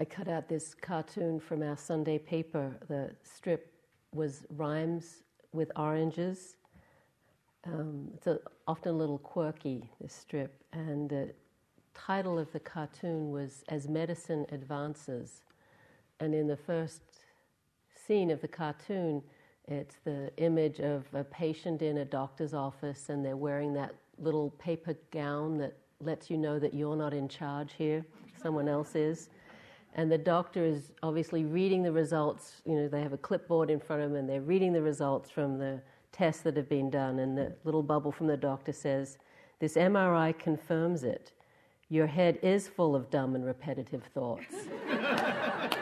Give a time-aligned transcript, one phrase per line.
[0.00, 2.74] I cut out this cartoon from our Sunday paper.
[2.88, 3.70] The strip
[4.14, 6.56] was rhymes with oranges.
[7.66, 10.64] Um, it's a, often a little quirky, this strip.
[10.72, 11.34] And the
[11.92, 15.42] title of the cartoon was As Medicine Advances.
[16.18, 17.02] And in the first
[17.94, 19.22] scene of the cartoon,
[19.68, 24.48] it's the image of a patient in a doctor's office, and they're wearing that little
[24.52, 28.02] paper gown that lets you know that you're not in charge here,
[28.42, 29.28] someone else is.
[29.94, 32.62] And the doctor is obviously reading the results.
[32.64, 35.30] You know, they have a clipboard in front of them and they're reading the results
[35.30, 35.80] from the
[36.12, 37.18] tests that have been done.
[37.18, 39.18] And the little bubble from the doctor says,
[39.58, 41.32] This MRI confirms it.
[41.88, 44.54] Your head is full of dumb and repetitive thoughts.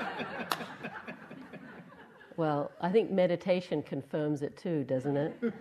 [2.37, 5.37] well, I think meditation confirms it too, doesn't it?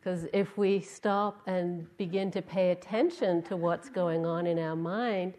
[0.00, 4.76] Because if we stop and begin to pay attention to what's going on in our
[4.76, 5.34] mind,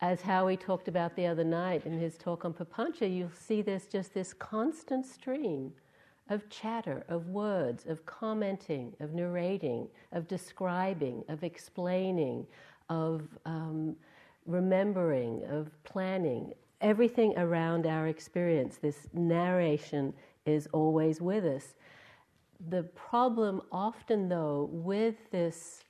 [0.00, 3.86] as Howie talked about the other night in his talk on Papancha, you'll see there's
[3.86, 5.72] just this constant stream
[6.30, 12.46] of chatter, of words, of commenting, of narrating, of describing, of explaining,
[12.90, 13.96] of um,
[14.46, 16.52] remembering, of planning.
[16.80, 20.12] Everything around our experience, this narration
[20.46, 21.74] is always with us
[22.68, 25.84] the problem often, though, with this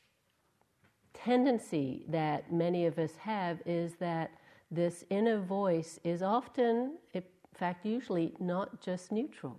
[1.29, 4.31] tendency that many of us have is that
[4.71, 7.23] this inner voice is often, in
[7.55, 9.59] fact, usually not just neutral.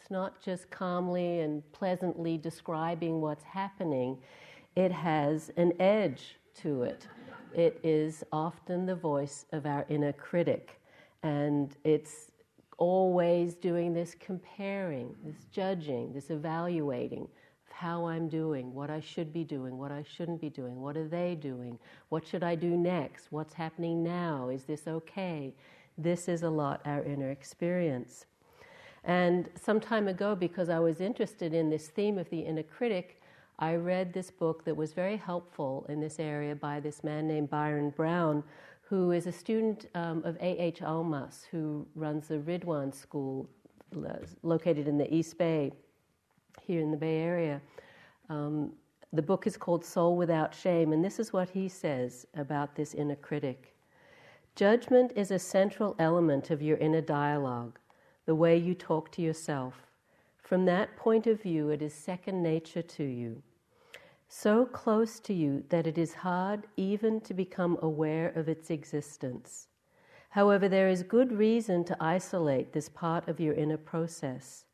[0.00, 4.18] It's not just calmly and pleasantly describing what's happening,
[4.76, 7.08] it has an edge to it.
[7.52, 10.80] It is often the voice of our inner critic,
[11.24, 12.30] and it's
[12.78, 17.26] always doing this comparing, this judging, this evaluating
[17.80, 21.08] how I'm doing, what I should be doing, what I shouldn't be doing, what are
[21.08, 21.78] they doing,
[22.10, 25.54] what should I do next, what's happening now, is this okay?
[25.96, 28.26] This is a lot our inner experience.
[29.02, 33.22] And some time ago, because I was interested in this theme of the inner critic,
[33.58, 37.48] I read this book that was very helpful in this area by this man named
[37.48, 38.44] Byron Brown,
[38.82, 40.80] who is a student um, of A.H.
[40.80, 43.48] Almaas, who runs the Ridhwan School
[44.42, 45.72] located in the East Bay,
[46.70, 47.60] here in the Bay Area.
[48.28, 48.72] Um,
[49.12, 52.94] the book is called Soul Without Shame, and this is what he says about this
[52.94, 53.74] inner critic.
[54.54, 57.78] Judgment is a central element of your inner dialogue,
[58.26, 59.74] the way you talk to yourself.
[60.42, 63.42] From that point of view, it is second nature to you
[64.32, 69.66] so close to you that it is hard even to become aware of its existence.
[70.30, 74.64] However, there is good reason to isolate this part of your inner process.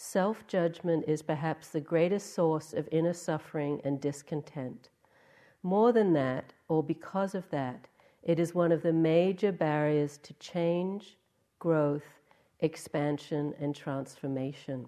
[0.00, 4.90] Self judgment is perhaps the greatest source of inner suffering and discontent.
[5.64, 7.88] More than that, or because of that,
[8.22, 11.16] it is one of the major barriers to change,
[11.58, 12.20] growth,
[12.60, 14.86] expansion, and transformation.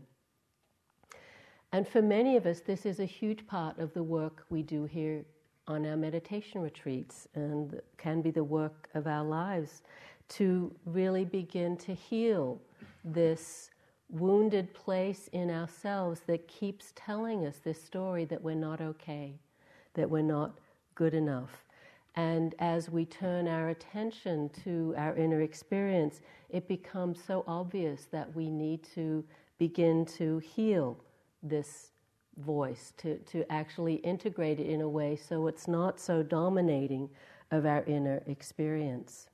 [1.72, 4.84] And for many of us, this is a huge part of the work we do
[4.84, 5.24] here
[5.66, 9.82] on our meditation retreats and can be the work of our lives
[10.28, 12.60] to really begin to heal
[13.04, 13.69] this
[14.10, 19.38] wounded place in ourselves that keeps telling us this story that we're not okay,
[19.94, 20.58] that we're not
[20.94, 21.64] good enough.
[22.16, 28.34] And as we turn our attention to our inner experience, it becomes so obvious that
[28.34, 29.24] we need to
[29.58, 30.98] begin to heal
[31.42, 31.92] this
[32.38, 37.08] voice, to, to actually integrate it in a way so it's not so dominating
[37.50, 39.28] of our inner experience.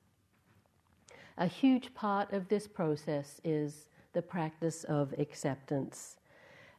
[1.37, 6.17] A huge part of this process is the practice of acceptance.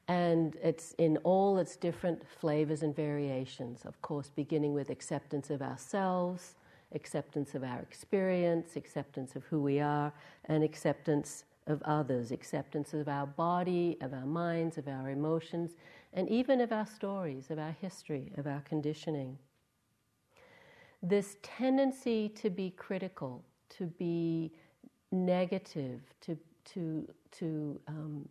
[0.08, 5.60] And it's in all its different flavors and variations, of course, beginning with acceptance of
[5.60, 6.54] ourselves,
[6.94, 10.12] acceptance of our experience, acceptance of who we are,
[10.46, 15.72] and acceptance of others, acceptance of our body, of our minds, of our emotions,
[16.14, 19.36] and even of our stories, of our history, of our conditioning.
[21.02, 23.44] This tendency to be critical,
[23.76, 24.50] to be
[25.12, 26.38] negative, to,
[26.74, 28.28] to, to um,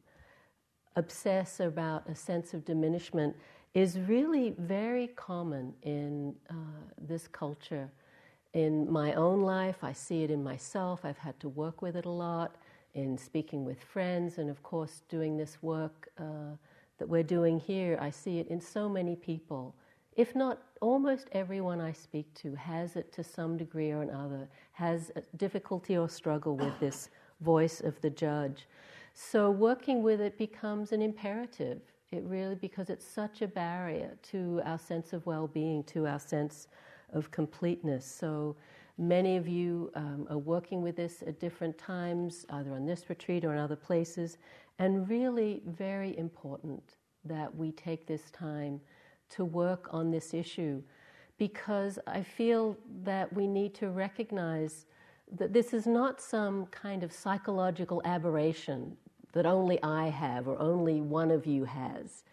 [0.95, 3.35] obsess about a sense of diminishment
[3.73, 6.53] is really very common in uh,
[6.99, 7.89] this culture.
[8.53, 12.05] In my own life, I see it in myself, I've had to work with it
[12.05, 12.55] a lot
[12.95, 16.55] in speaking with friends, and of course, doing this work uh,
[16.97, 19.75] that we're doing here, I see it in so many people.
[20.15, 25.11] If not almost everyone I speak to has it to some degree or another, has
[25.35, 27.09] difficulty or struggle with this
[27.41, 28.67] voice of the judge.
[29.13, 31.81] So working with it becomes an imperative.
[32.11, 36.19] It really, because it's such a barrier to our sense of well being, to our
[36.19, 36.67] sense
[37.13, 38.05] of completeness.
[38.05, 38.55] So
[38.97, 43.45] Many of you um, are working with this at different times, either on this retreat
[43.45, 44.39] or in other places,
[44.79, 48.81] and really very important that we take this time
[49.29, 50.81] to work on this issue
[51.37, 54.87] because I feel that we need to recognize
[55.35, 58.95] that this is not some kind of psychological aberration
[59.33, 62.23] that only I have or only one of you has.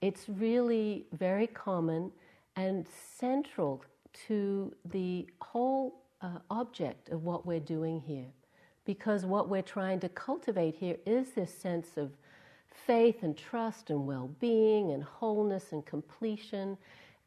[0.00, 2.12] It's really very common
[2.56, 2.86] and
[3.18, 3.84] central
[4.26, 8.26] to the whole uh, object of what we're doing here.
[8.84, 12.10] Because what we're trying to cultivate here is this sense of
[12.86, 16.76] faith and trust and well being and wholeness and completion.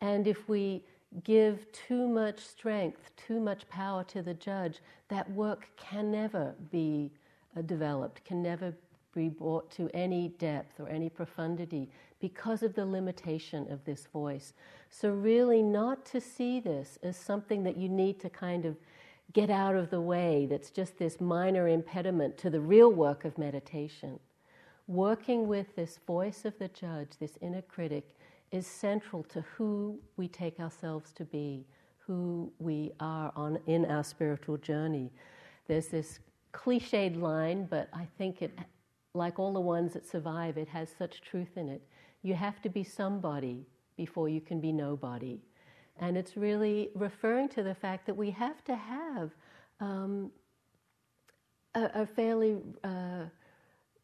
[0.01, 0.83] And if we
[1.23, 7.11] give too much strength, too much power to the judge, that work can never be
[7.57, 8.73] uh, developed, can never
[9.13, 11.89] be brought to any depth or any profundity
[12.19, 14.53] because of the limitation of this voice.
[14.89, 18.75] So, really, not to see this as something that you need to kind of
[19.33, 23.37] get out of the way, that's just this minor impediment to the real work of
[23.37, 24.19] meditation.
[24.87, 28.14] Working with this voice of the judge, this inner critic,
[28.55, 31.65] is central to who we take ourselves to be,
[31.99, 35.11] who we are on in our spiritual journey.
[35.67, 36.19] There's this
[36.53, 38.57] cliched line, but I think it,
[39.13, 41.81] like all the ones that survive, it has such truth in it.
[42.23, 43.67] You have to be somebody
[43.97, 45.41] before you can be nobody.
[45.99, 49.31] And it's really referring to the fact that we have to have
[49.79, 50.31] um,
[51.73, 53.25] a, a, fairly uh,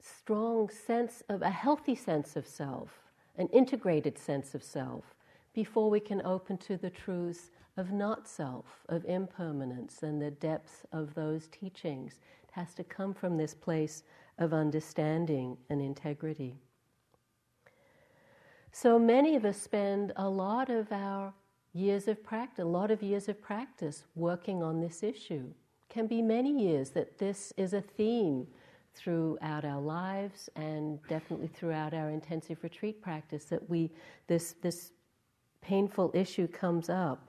[0.02, 3.01] strong sense of a healthy sense of self
[3.38, 5.16] an integrated sense of self
[5.54, 10.84] before we can open to the truths of not self, of impermanence, and the depths
[10.92, 12.20] of those teachings.
[12.44, 14.04] It has to come from this place
[14.38, 16.56] of understanding and integrity.
[18.72, 21.34] So many of us spend a lot of our
[21.74, 25.54] years of practice, a lot of years of practice working on this issue.
[25.90, 28.48] Can be many years that this is a theme
[28.94, 33.92] throughout our lives and definitely throughout our intensive retreat practice that we
[34.28, 34.92] this this
[35.62, 37.28] painful issue comes up.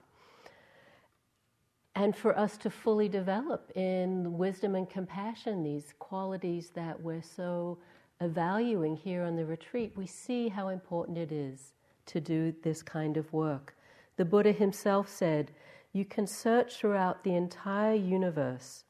[1.95, 7.77] And for us to fully develop in wisdom and compassion these qualities that we're so
[8.19, 11.73] valuing here on the retreat we see how important it is
[12.05, 13.75] to do this kind of work.
[14.15, 15.51] The buddha himself said
[15.91, 18.83] you can search throughout the entire universe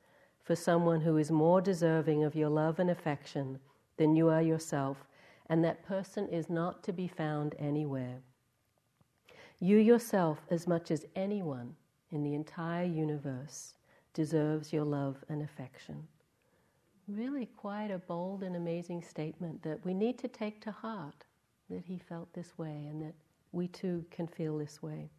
[0.43, 3.59] for someone who is more deserving of your love and affection
[3.97, 4.97] than you are yourself,
[5.49, 8.19] and that person is not to be found anywhere.
[9.59, 11.75] You yourself, as much as anyone
[12.11, 13.75] in the entire universe,
[14.13, 16.07] deserves your love and affection.
[17.07, 21.25] Really, quite a bold and amazing statement that we need to take to heart
[21.69, 23.15] that he felt this way and that
[23.51, 25.09] we too can feel this way.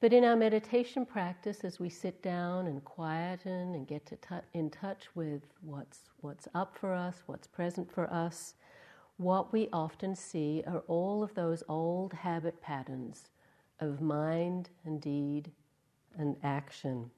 [0.00, 4.46] But in our meditation practice, as we sit down and quieten and get to t-
[4.54, 8.54] in touch with what's, what's up for us, what's present for us,
[9.16, 13.24] what we often see are all of those old habit patterns
[13.80, 15.50] of mind and deed
[16.16, 17.10] and action.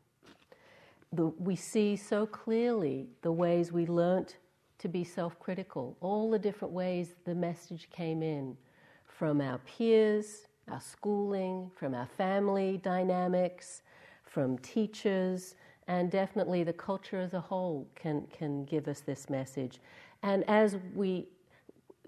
[1.12, 4.38] The, we see so clearly the ways we learnt
[4.78, 8.56] to be self critical, all the different ways the message came in
[9.04, 13.82] from our peers, our schooling, from our family dynamics,
[14.24, 15.54] from teachers,
[15.88, 19.80] and definitely the culture as a whole can, can give us this message.
[20.22, 21.28] And as we,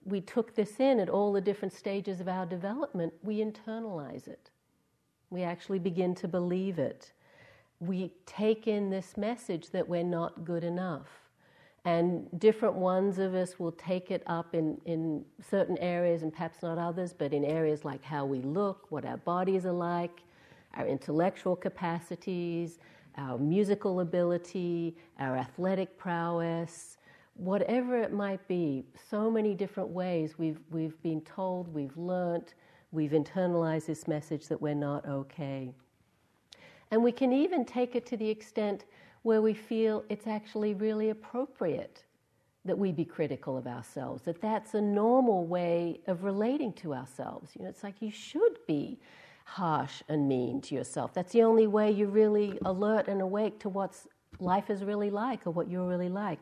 [0.04, 4.50] we took this in at all the different stages of our development, we internalize it.
[5.30, 7.12] We actually begin to believe it.
[7.80, 11.21] We take in this message that we're not good enough
[11.84, 16.62] and different ones of us will take it up in, in certain areas and perhaps
[16.62, 20.22] not others, but in areas like how we look, what our bodies are like,
[20.74, 22.78] our intellectual capacities,
[23.18, 26.98] our musical ability, our athletic prowess,
[27.34, 28.84] whatever it might be.
[29.10, 32.54] So many different ways we've, we've been told, we've learnt,
[32.92, 35.72] we've internalized this message that we're not okay.
[36.92, 38.84] And we can even take it to the extent
[39.22, 42.04] where we feel it's actually really appropriate
[42.64, 47.50] that we be critical of ourselves, that that's a normal way of relating to ourselves.
[47.56, 48.98] You know, it's like you should be
[49.44, 51.12] harsh and mean to yourself.
[51.12, 53.96] That's the only way you're really alert and awake to what
[54.38, 56.38] life is really like or what you're really like.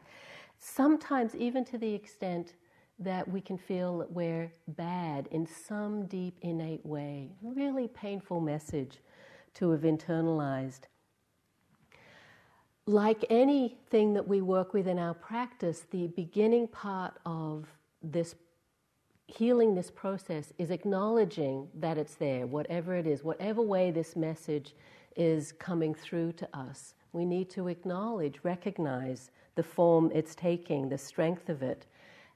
[0.58, 2.54] Sometimes, even to the extent
[2.98, 7.30] that we can feel that we're bad in some deep, innate way.
[7.42, 8.98] Really painful message
[9.54, 10.80] to have internalized
[12.86, 17.66] like anything that we work with in our practice, the beginning part of
[18.02, 18.34] this
[19.26, 24.74] healing this process is acknowledging that it's there, whatever it is, whatever way this message
[25.16, 26.94] is coming through to us.
[27.12, 31.86] We need to acknowledge, recognize the form it's taking, the strength of it,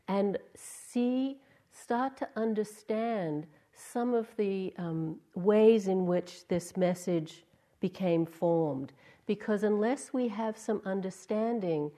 [0.09, 1.39] and see,
[1.73, 7.45] start to understand some of the um, ways in which this message
[7.81, 8.93] became formed.
[9.27, 11.91] Because unless we have some understanding,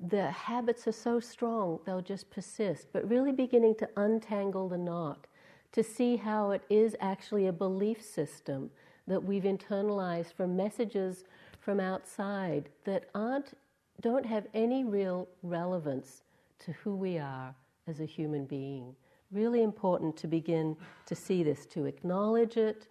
[0.00, 2.88] the habits are so strong, they'll just persist.
[2.92, 5.26] But really beginning to untangle the knot,
[5.72, 8.70] to see how it is actually a belief system
[9.06, 11.24] that we've internalized from messages
[11.60, 13.56] from outside that aren't,
[14.00, 16.22] don't have any real relevance
[16.58, 17.54] to who we are
[17.86, 18.94] as a human being.
[19.32, 20.76] Really important to begin
[21.06, 22.88] to see this, to acknowledge it,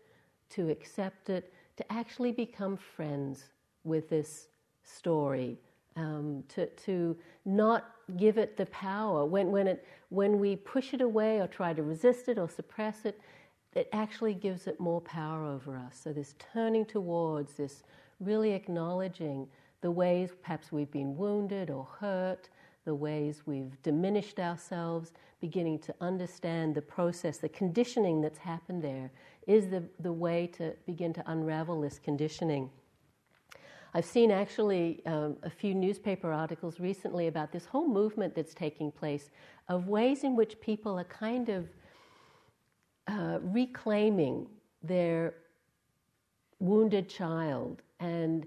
[0.49, 3.52] to accept it, to actually become friends
[3.83, 4.47] with this
[4.83, 5.57] story,
[5.95, 9.25] um, to, to not give it the power.
[9.25, 13.05] When, when, it, when we push it away or try to resist it or suppress
[13.05, 13.19] it,
[13.73, 15.99] it actually gives it more power over us.
[16.03, 17.83] So, this turning towards, this
[18.19, 19.47] really acknowledging
[19.81, 22.49] the ways perhaps we've been wounded or hurt,
[22.85, 29.11] the ways we've diminished ourselves, beginning to understand the process, the conditioning that's happened there,
[29.47, 32.69] is the, the way to begin to unravel this conditioning.
[33.93, 38.91] I've seen actually um, a few newspaper articles recently about this whole movement that's taking
[38.91, 39.29] place
[39.69, 41.67] of ways in which people are kind of
[43.07, 44.47] uh, reclaiming
[44.81, 45.35] their
[46.59, 48.45] wounded child and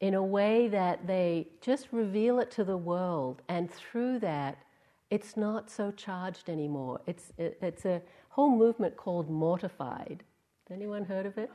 [0.00, 4.58] in a way that they just reveal it to the world, and through that,
[5.10, 7.00] it's not so charged anymore.
[7.06, 10.22] It's, it, it's a whole movement called Mortified.
[10.70, 11.50] Anyone heard of it?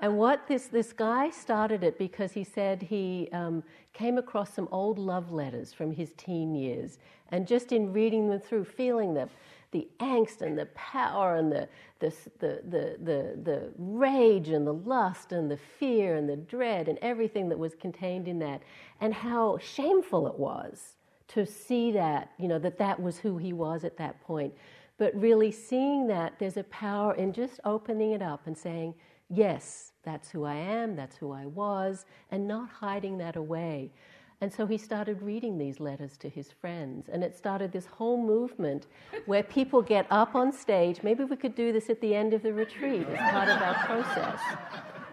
[0.00, 3.62] And what this, this guy started it because he said he um,
[3.92, 6.98] came across some old love letters from his teen years,
[7.30, 9.30] and just in reading them through, feeling them,
[9.72, 14.74] the angst and the power and the, the, the, the, the, the rage and the
[14.74, 18.62] lust and the fear and the dread and everything that was contained in that,
[19.00, 20.94] and how shameful it was
[21.28, 24.54] to see that, you know, that that was who he was at that point.
[24.98, 28.94] But really seeing that there's a power in just opening it up and saying,
[29.28, 33.92] yes, that's who I am, that's who I was, and not hiding that away.
[34.40, 37.08] And so he started reading these letters to his friends.
[37.10, 38.86] And it started this whole movement
[39.24, 41.02] where people get up on stage.
[41.02, 43.74] Maybe we could do this at the end of the retreat as part of our
[43.86, 44.40] process.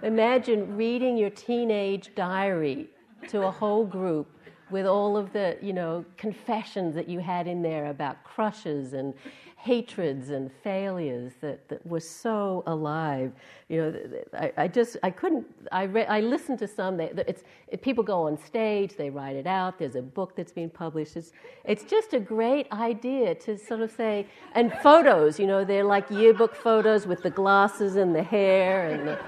[0.03, 2.89] Imagine reading your teenage diary
[3.29, 4.27] to a whole group
[4.69, 9.13] with all of the, you know, confessions that you had in there about crushes and
[9.63, 13.31] hatreds and failures that, that were so alive.
[13.69, 13.93] You know,
[14.37, 18.03] I, I just, I couldn't, I, re- I listened to some, they, it's, it, people
[18.03, 21.15] go on stage, they write it out, there's a book that's been published.
[21.15, 21.31] It's,
[21.63, 26.11] it's just a great idea to sort of say, and photos, you know, they're like
[26.11, 29.19] yearbook photos with the glasses and the hair and the,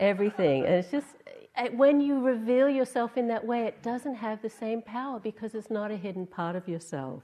[0.00, 0.64] everything.
[0.64, 1.08] And it's just,
[1.56, 5.54] eh, when you reveal yourself in that way, it doesn't have the same power because
[5.54, 7.22] it's not a hidden part of yourself.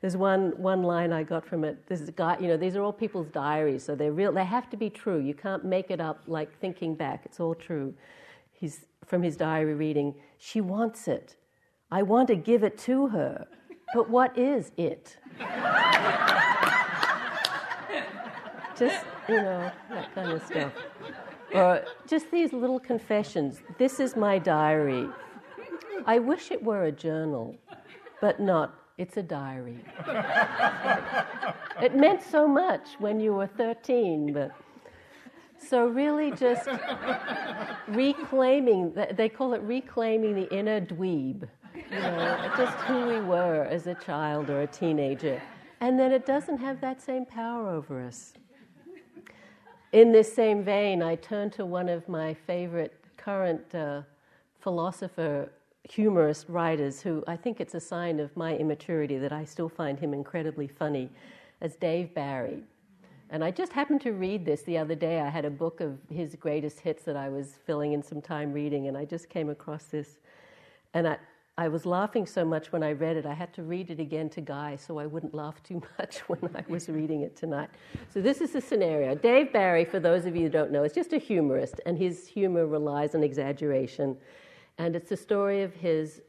[0.00, 1.86] There's one, one line I got from it.
[1.86, 4.32] This is a guy, you know, these are all people's diaries, so they're real.
[4.32, 5.18] They have to be true.
[5.18, 7.22] You can't make it up like thinking back.
[7.26, 7.94] It's all true.
[8.52, 10.14] He's from his diary reading.
[10.38, 11.36] She wants it.
[11.90, 13.46] I want to give it to her,
[13.94, 15.16] but what is it?
[18.78, 20.72] just you know that kind of stuff,
[21.52, 23.60] or just these little confessions.
[23.76, 25.08] This is my diary.
[26.06, 27.56] I wish it were a journal,
[28.20, 29.78] but not it's a diary.
[31.82, 34.50] it meant so much when you were 13, but
[35.58, 36.68] so really just
[37.88, 43.86] reclaiming, they call it reclaiming the inner dweeb, you know, just who we were as
[43.86, 45.40] a child or a teenager.
[45.80, 48.34] And then it doesn't have that same power over us.
[49.92, 54.02] In this same vein, I turn to one of my favorite current uh,
[54.60, 55.50] philosopher
[55.90, 59.98] humorist writers who I think it's a sign of my immaturity that I still find
[59.98, 61.10] him incredibly funny,
[61.60, 62.62] as Dave Barry.
[63.30, 65.20] And I just happened to read this the other day.
[65.20, 68.52] I had a book of his greatest hits that I was filling in some time
[68.52, 70.18] reading, and I just came across this.
[70.94, 71.18] And I,
[71.56, 74.30] I was laughing so much when I read it, I had to read it again
[74.30, 77.70] to Guy so I wouldn't laugh too much when I was reading it tonight.
[78.12, 79.14] So, this is the scenario.
[79.14, 82.26] Dave Barry, for those of you who don't know, is just a humorist, and his
[82.26, 84.16] humor relies on exaggeration.
[84.80, 86.22] And it's the story of his,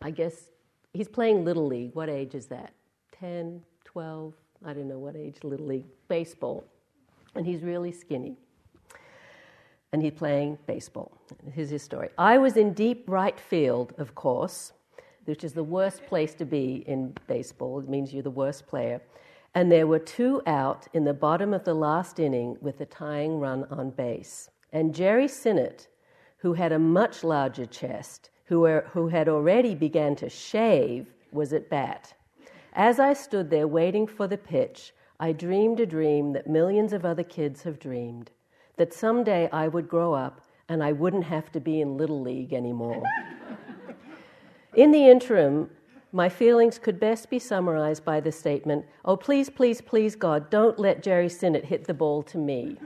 [0.00, 0.52] I guess,
[0.94, 1.94] he's playing Little League.
[1.94, 2.72] What age is that?
[3.20, 4.32] 10, 12,
[4.64, 6.64] I don't know what age Little League, baseball.
[7.34, 8.38] And he's really skinny.
[9.92, 11.12] And he's playing baseball.
[11.52, 12.08] Here's his story.
[12.16, 14.72] I was in deep right field, of course,
[15.26, 17.80] which is the worst place to be in baseball.
[17.80, 19.02] It means you're the worst player.
[19.54, 23.40] And there were two out in the bottom of the last inning with the tying
[23.40, 24.48] run on base.
[24.72, 25.88] And Jerry Sinnott,
[26.38, 31.52] who had a much larger chest, who, were, who had already began to shave, was
[31.52, 32.14] at bat.
[32.72, 37.04] As I stood there waiting for the pitch, I dreamed a dream that millions of
[37.04, 38.30] other kids have dreamed
[38.78, 42.52] that someday I would grow up and I wouldn't have to be in Little League
[42.52, 43.02] anymore.
[44.74, 45.70] in the interim,
[46.12, 50.78] my feelings could best be summarized by the statement Oh, please, please, please, God, don't
[50.78, 52.78] let Jerry Sinnott hit the ball to me.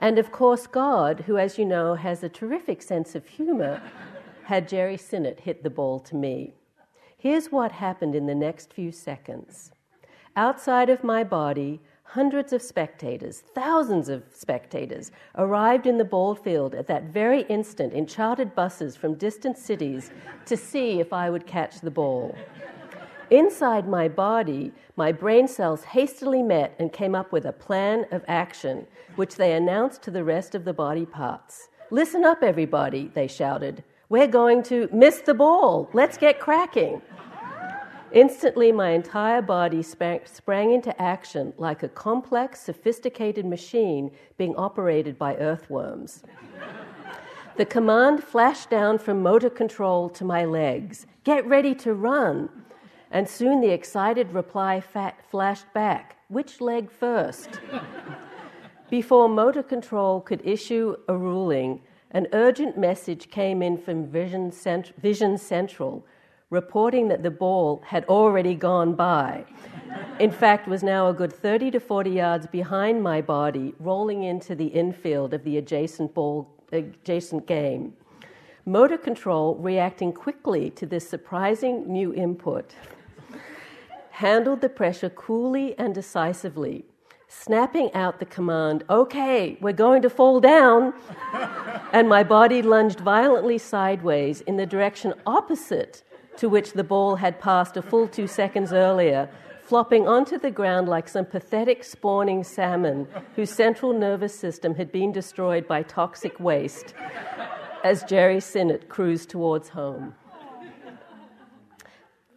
[0.00, 3.82] And of course, God, who, as you know, has a terrific sense of humor,
[4.44, 6.54] had Jerry Sinnott hit the ball to me.
[7.16, 9.72] Here's what happened in the next few seconds.
[10.36, 16.74] Outside of my body, hundreds of spectators, thousands of spectators, arrived in the ball field
[16.74, 20.10] at that very instant in chartered buses from distant cities
[20.46, 22.34] to see if I would catch the ball.
[23.30, 28.24] Inside my body, my brain cells hastily met and came up with a plan of
[28.26, 31.68] action, which they announced to the rest of the body parts.
[31.90, 33.84] Listen up, everybody, they shouted.
[34.08, 35.88] We're going to miss the ball.
[35.92, 37.02] Let's get cracking.
[38.10, 45.36] Instantly, my entire body sprang into action like a complex, sophisticated machine being operated by
[45.36, 46.24] earthworms.
[47.56, 52.48] the command flashed down from motor control to my legs Get ready to run.
[53.10, 57.60] And soon the excited reply flashed back Which leg first?
[58.90, 64.92] Before motor control could issue a ruling, an urgent message came in from Vision, Cent-
[65.00, 66.04] Vision Central
[66.50, 69.44] reporting that the ball had already gone by.
[70.18, 74.56] In fact, was now a good 30 to 40 yards behind my body, rolling into
[74.56, 77.94] the infield of the adjacent ball adjacent game.
[78.66, 82.74] Motor control, reacting quickly to this surprising new input,
[84.20, 86.84] handled the pressure coolly and decisively,
[87.26, 90.92] snapping out the command, okay, we're going to fall down.
[91.94, 96.02] and my body lunged violently sideways in the direction opposite
[96.36, 99.26] to which the ball had passed a full two seconds earlier,
[99.62, 105.12] flopping onto the ground like some pathetic spawning salmon whose central nervous system had been
[105.12, 106.92] destroyed by toxic waste
[107.82, 110.14] as Jerry Sinnott cruised towards home.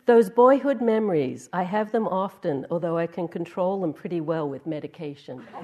[0.05, 4.67] Those boyhood memories, I have them often, although I can control them pretty well with
[4.67, 5.47] medication.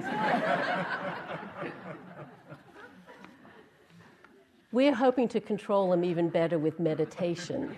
[4.72, 7.76] We're hoping to control them even better with meditation.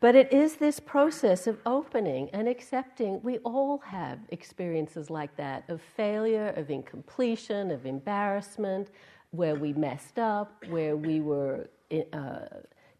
[0.00, 3.20] But it is this process of opening and accepting.
[3.22, 8.90] We all have experiences like that of failure, of incompletion, of embarrassment,
[9.32, 11.68] where we messed up, where we were
[12.12, 12.40] uh,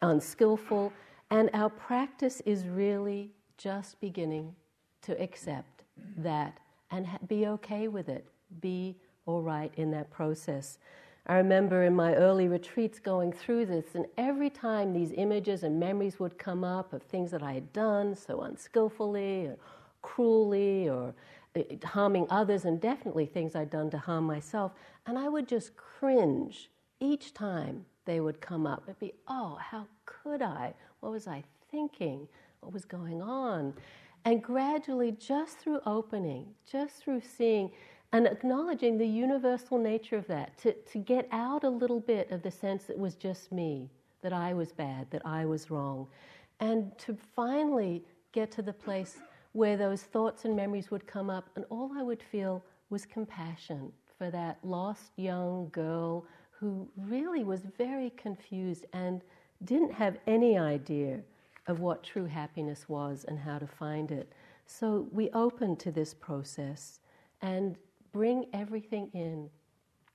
[0.02, 0.92] unskillful.
[1.34, 4.54] And our practice is really just beginning
[5.02, 5.82] to accept
[6.18, 6.60] that
[6.92, 8.24] and ha- be okay with it,
[8.60, 8.94] be
[9.26, 10.78] all right in that process.
[11.26, 15.80] I remember in my early retreats going through this, and every time these images and
[15.80, 19.56] memories would come up of things that I had done so unskillfully or
[20.02, 21.14] cruelly or
[21.56, 24.70] uh, harming others, and definitely things I'd done to harm myself,
[25.04, 26.70] and I would just cringe
[27.00, 28.84] each time they would come up.
[28.86, 30.74] It'd be, oh, how could I?
[31.04, 32.26] What was I thinking?
[32.60, 33.74] What was going on?
[34.24, 37.70] And gradually, just through opening, just through seeing,
[38.14, 42.42] and acknowledging the universal nature of that, to, to get out a little bit of
[42.42, 43.90] the sense that it was just me,
[44.22, 46.06] that I was bad, that I was wrong,
[46.60, 49.18] and to finally get to the place
[49.52, 53.92] where those thoughts and memories would come up, and all I would feel was compassion
[54.16, 59.20] for that lost young girl who really was very confused and
[59.64, 61.20] didn't have any idea
[61.66, 64.32] of what true happiness was and how to find it.
[64.66, 67.00] So we open to this process
[67.42, 67.76] and
[68.12, 69.50] bring everything in.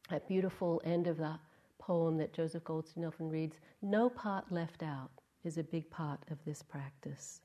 [0.10, 1.40] That beautiful end of the
[1.78, 5.12] poem that Joseph Goldstein often reads no part left out
[5.44, 7.42] is a big part of this practice.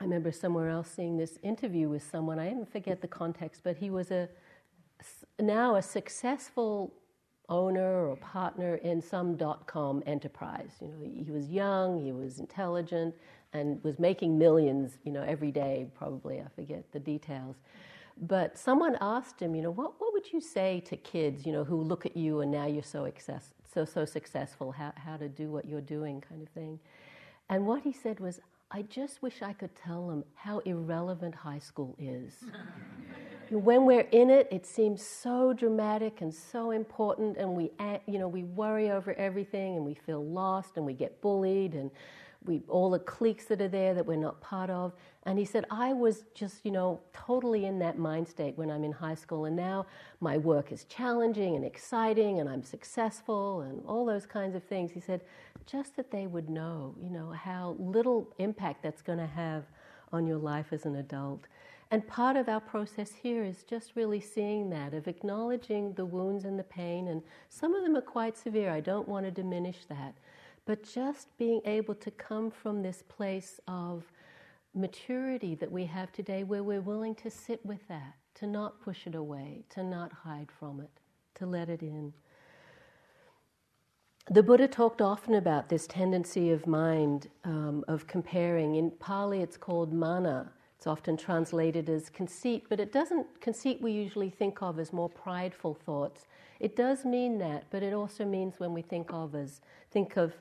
[0.00, 2.38] I remember somewhere else seeing this interview with someone.
[2.38, 4.28] I didn't forget the context, but he was a
[5.40, 6.92] now a successful
[7.48, 10.72] owner or partner in some dot com enterprise.
[10.80, 13.14] You know, he was young, he was intelligent,
[13.52, 17.56] and was making millions, you know, every day, probably, I forget the details.
[18.20, 21.64] But someone asked him, you know, what, what would you say to kids, you know,
[21.64, 25.28] who look at you and now you're so, excess, so, so successful, how, how to
[25.28, 26.78] do what you're doing, kind of thing.
[27.48, 31.58] And what he said was, I just wish I could tell them how irrelevant high
[31.58, 32.44] school is.
[33.50, 37.70] when we're in it, it seems so dramatic and so important, and we,
[38.06, 41.90] you know, we worry over everything, and we feel lost, and we get bullied, and
[42.44, 44.92] we all the cliques that are there that we're not part of.
[45.24, 48.84] And he said, I was just, you know, totally in that mind state when I'm
[48.84, 49.86] in high school, and now
[50.20, 54.90] my work is challenging and exciting, and I'm successful, and all those kinds of things.
[54.90, 55.22] He said,
[55.70, 59.64] just that they would know, you know, how little impact that's going to have
[60.12, 61.46] on your life as an adult.
[61.90, 66.44] And part of our process here is just really seeing that, of acknowledging the wounds
[66.44, 68.70] and the pain, and some of them are quite severe.
[68.70, 70.14] I don't want to diminish that.
[70.66, 74.04] But just being able to come from this place of
[74.74, 79.06] maturity that we have today where we're willing to sit with that, to not push
[79.06, 80.90] it away, to not hide from it,
[81.36, 82.12] to let it in.
[84.30, 88.74] The Buddha talked often about this tendency of mind um, of comparing.
[88.74, 90.52] In Pali, it's called mana.
[90.76, 95.08] It's often translated as conceit, but it doesn't, conceit we usually think of as more
[95.08, 96.26] prideful thoughts.
[96.60, 100.34] It does mean that, but it also means when we think of as, think of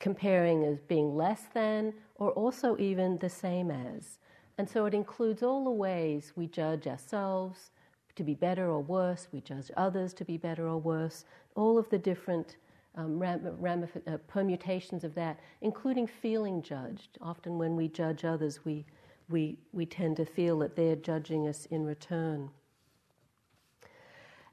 [0.00, 4.18] comparing as being less than or also even the same as.
[4.58, 7.70] And so it includes all the ways we judge ourselves
[8.16, 11.88] to be better or worse, we judge others to be better or worse, all of
[11.90, 12.56] the different
[12.96, 17.18] um, uh, permutations of that, including feeling judged.
[17.20, 18.84] Often when we judge others, we,
[19.28, 22.50] we, we tend to feel that they're judging us in return.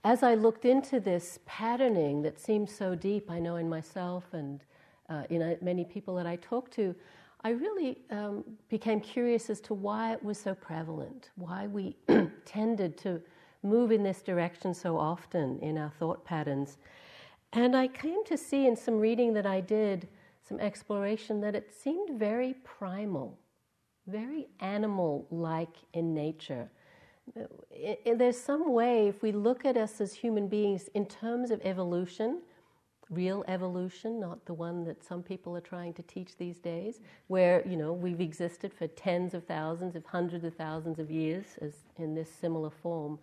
[0.04, 4.64] As I looked into this patterning that seems so deep, I know in myself and
[5.10, 6.96] uh, in many people that I talked to,
[7.44, 11.96] I really um, became curious as to why it was so prevalent, why we
[12.46, 13.22] tended to
[13.64, 16.78] move in this direction so often in our thought patterns.
[17.54, 20.08] And I came to see in some reading that I did,
[20.48, 23.38] some exploration, that it seemed very primal,
[24.06, 26.70] very animal like in nature.
[28.06, 32.42] There's some way, if we look at us as human beings in terms of evolution,
[33.10, 37.66] real evolution, not the one that some people are trying to teach these days, where
[37.68, 41.74] you know we've existed for tens of thousands, if hundreds of thousands of years, as
[41.98, 43.18] in this similar form.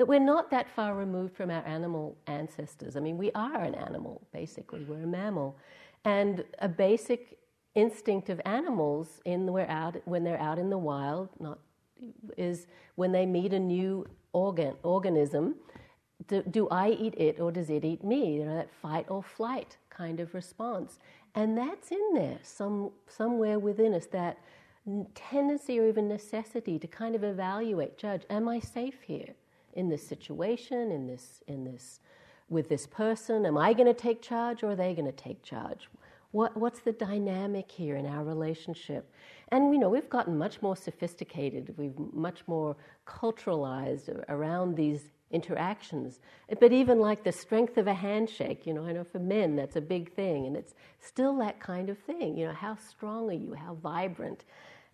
[0.00, 2.96] That we're not that far removed from our animal ancestors.
[2.96, 4.82] I mean, we are an animal, basically.
[4.82, 5.58] We're a mammal.
[6.06, 7.36] And a basic
[7.74, 11.58] instinct of animals in out, when they're out in the wild not,
[12.38, 15.56] is when they meet a new organ, organism,
[16.28, 18.36] do, do, I eat it or does it eat me?
[18.36, 20.98] You know, that fight or flight kind of response.
[21.34, 24.38] And that's in there, some, somewhere within us, that
[25.14, 29.34] tendency or even necessity to kind of evaluate, judge, am I safe here
[29.74, 32.00] in this situation, in this, in this,
[32.48, 33.46] with this person?
[33.46, 35.88] Am I going to take charge or are they going to take charge?
[36.32, 39.12] What, what's the dynamic here in our relationship?
[39.48, 46.20] And we know we've gotten much more sophisticated, we've much more culturalized around these interactions.
[46.60, 49.76] But even like the strength of a handshake, you know, I know for men that's
[49.76, 52.36] a big thing, and it's still that kind of thing.
[52.36, 53.54] You know, how strong are you?
[53.54, 54.44] How vibrant?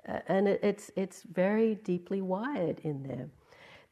[0.08, 3.28] Uh, and it, it's it's very deeply wired in there.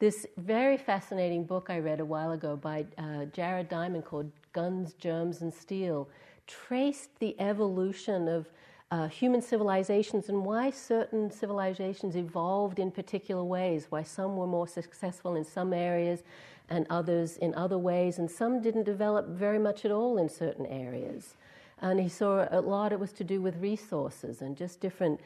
[0.05, 4.93] This very fascinating book I read a while ago by uh, Jared Diamond called Guns,
[4.93, 6.11] Germs, and Steel
[6.47, 8.47] traced the evolution of
[8.90, 14.69] uh, human civilizations and why certain civilizations evolved in particular ways, why some were more
[14.69, 16.23] successful in some areas
[16.69, 20.67] and others in other ways, and some didn't develop very much at all in certain
[20.67, 21.33] areas.
[21.81, 25.19] And he saw a lot it was to do with resources and just different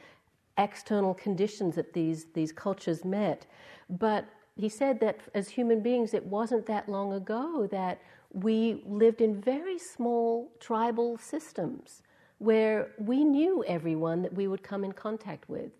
[0.56, 3.44] external conditions that these, these cultures met.
[3.90, 4.24] But
[4.58, 8.00] he said that as human beings, it wasn't that long ago that
[8.32, 12.02] we lived in very small tribal systems
[12.38, 15.70] where we knew everyone that we would come in contact with.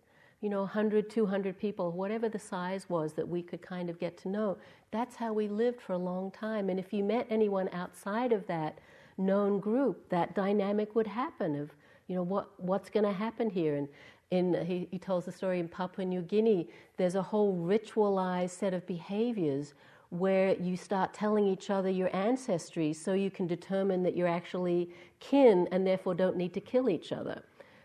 [0.40, 4.16] You know, 100, 200 people, whatever the size was that we could kind of get
[4.18, 4.56] to know.
[4.92, 6.70] That's how we lived for a long time.
[6.70, 8.78] And if you met anyone outside of that
[9.16, 11.70] known group, that dynamic would happen of,
[12.06, 13.74] you know, what, what's going to happen here?
[13.74, 13.88] And
[14.30, 18.74] in, he, he tells the story in Papua New Guinea, there's a whole ritualized set
[18.74, 19.74] of behaviors
[20.10, 24.90] where you start telling each other your ancestry so you can determine that you're actually
[25.20, 27.42] kin and therefore don't need to kill each other.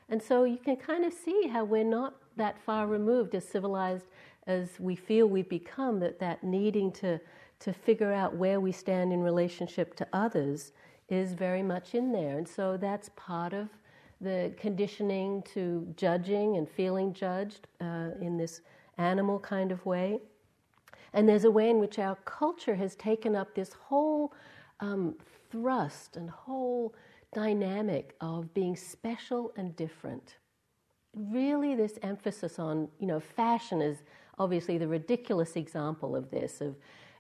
[0.10, 4.06] And so you can kind of see how we're not that far removed as civilized
[4.48, 7.20] as we feel we've become, that that needing to,
[7.60, 10.72] to figure out where we stand in relationship to others
[11.10, 12.38] is very much in there.
[12.38, 13.70] And so that's part of
[14.24, 18.62] the conditioning to judging and feeling judged uh, in this
[18.98, 20.20] animal kind of way.
[21.14, 24.34] And there's a way in which our culture has taken up this whole
[24.80, 25.16] um,
[25.52, 26.96] thrust and whole
[27.34, 30.38] dynamic of being special and different.
[31.16, 33.98] Really, this emphasis on, you know, fashion is
[34.40, 36.62] obviously the ridiculous example of this.
[36.62, 36.76] Of,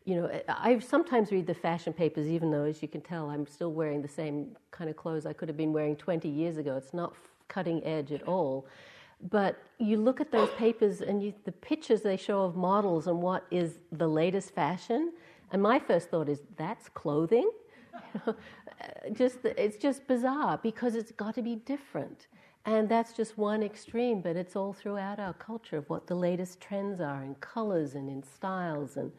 [0.05, 3.47] you know, I sometimes read the fashion papers, even though, as you can tell, I'm
[3.47, 6.75] still wearing the same kind of clothes I could have been wearing 20 years ago.
[6.75, 7.15] It's not
[7.47, 8.67] cutting edge at all.
[9.29, 13.21] But you look at those papers and you, the pictures they show of models and
[13.21, 15.13] what is the latest fashion,
[15.51, 17.49] and my first thought is that's clothing.
[19.13, 22.27] just it's just bizarre because it's got to be different.
[22.65, 26.61] And that's just one extreme, but it's all throughout our culture of what the latest
[26.61, 29.11] trends are in colors and in styles and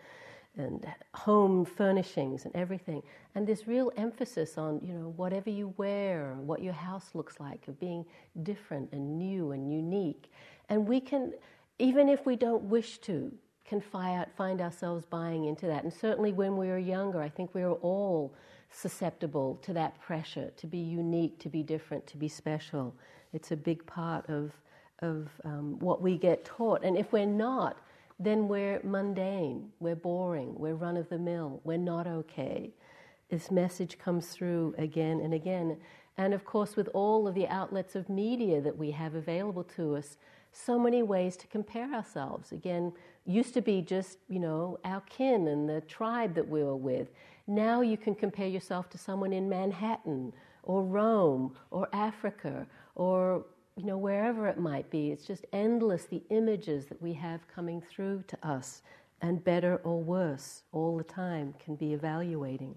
[0.57, 3.03] and home furnishings and everything.
[3.35, 7.67] And this real emphasis on, you know, whatever you wear, what your house looks like,
[7.69, 8.05] of being
[8.43, 10.31] different and new and unique.
[10.69, 11.33] And we can,
[11.79, 13.33] even if we don't wish to,
[13.65, 15.85] can find ourselves buying into that.
[15.85, 18.35] And certainly when we were younger, I think we were all
[18.71, 22.95] susceptible to that pressure to be unique, to be different, to be special.
[23.33, 24.53] It's a big part of,
[25.01, 26.85] of um, what we get taught.
[26.85, 27.79] And if we're not,
[28.19, 32.73] then we're mundane, we're boring, we're run of the mill, we're not okay.
[33.31, 35.79] This message comes through again and again.
[36.17, 39.97] And of course, with all of the outlets of media that we have available to
[39.97, 40.17] us,
[40.53, 42.53] so many ways to compare ourselves.
[42.53, 42.93] Again,
[43.27, 47.09] used to be just, you know, our kin and the tribe that we were with.
[47.47, 53.45] Now you can compare yourself to someone in Manhattan or Rome or Africa or
[53.77, 55.11] you know, wherever it might be.
[55.11, 58.83] It's just endless the images that we have coming through to us,
[59.21, 62.75] and better or worse all the time can be evaluating.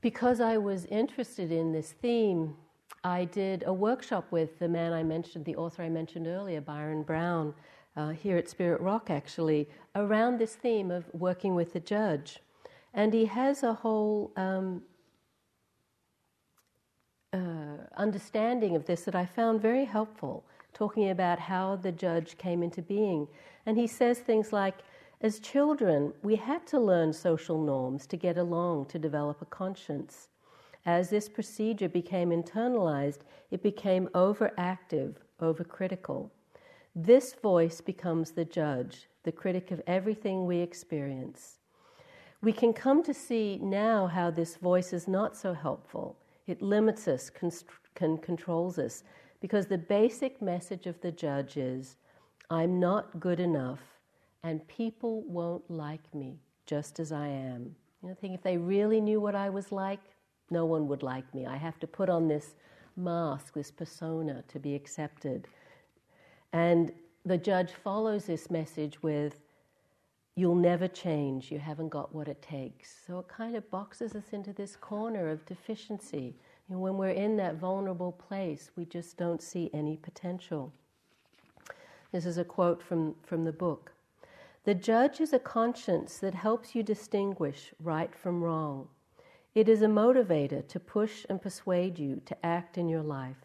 [0.00, 2.56] Because I was interested in this theme,
[3.02, 7.02] I did a workshop with the man I mentioned, the author I mentioned earlier, Byron
[7.02, 7.54] Brown,
[7.96, 12.40] uh, here at Spirit Rock actually, around this theme of working with the judge.
[12.92, 14.82] And he has a whole um,
[17.34, 22.62] uh, understanding of this that I found very helpful, talking about how the judge came
[22.62, 23.26] into being.
[23.66, 24.76] And he says things like,
[25.20, 30.28] as children, we had to learn social norms to get along, to develop a conscience.
[30.86, 33.20] As this procedure became internalized,
[33.50, 36.30] it became overactive, overcritical.
[36.94, 41.58] This voice becomes the judge, the critic of everything we experience.
[42.42, 47.08] We can come to see now how this voice is not so helpful it limits
[47.08, 49.04] us, const- con- controls us,
[49.40, 51.96] because the basic message of the judge is
[52.50, 53.80] I'm not good enough,
[54.42, 57.74] and people won't like me just as I am.
[58.02, 60.00] You know, think if they really knew what I was like,
[60.50, 61.46] no one would like me.
[61.46, 62.54] I have to put on this
[62.96, 65.48] mask, this persona to be accepted.
[66.52, 66.92] And
[67.24, 69.40] the judge follows this message with,
[70.36, 72.92] You'll never change, you haven't got what it takes.
[73.06, 76.34] So it kind of boxes us into this corner of deficiency.
[76.68, 80.72] And when we're in that vulnerable place, we just don't see any potential.
[82.10, 83.92] This is a quote from, from the book.
[84.64, 88.88] The judge is a conscience that helps you distinguish right from wrong.
[89.54, 93.44] It is a motivator to push and persuade you to act in your life.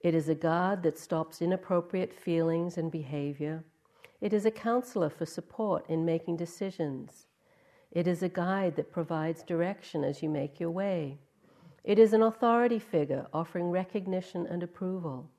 [0.00, 3.64] It is a guard that stops inappropriate feelings and behavior
[4.20, 7.26] it is a counselor for support in making decisions.
[7.90, 11.18] It is a guide that provides direction as you make your way.
[11.84, 15.30] It is an authority figure offering recognition and approval.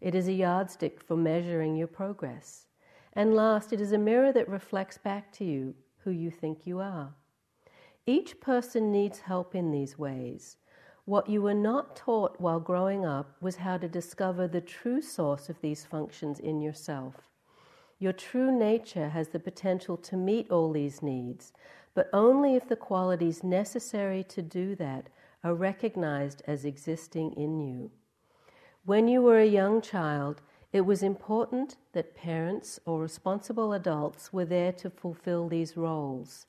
[0.00, 2.66] It is a yardstick for measuring your progress.
[3.12, 6.80] And last, it is a mirror that reflects back to you who you think you
[6.80, 7.14] are.
[8.06, 10.56] Each person needs help in these ways.
[11.04, 15.48] What you were not taught while growing up was how to discover the true source
[15.48, 17.29] of these functions in yourself.
[18.00, 21.52] Your true nature has the potential to meet all these needs,
[21.94, 25.10] but only if the qualities necessary to do that
[25.44, 27.90] are recognized as existing in you.
[28.86, 30.40] When you were a young child,
[30.72, 36.46] it was important that parents or responsible adults were there to fulfill these roles.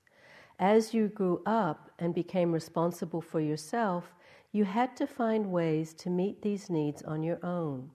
[0.58, 4.14] As you grew up and became responsible for yourself,
[4.54, 7.92] you had to find ways to meet these needs on your own.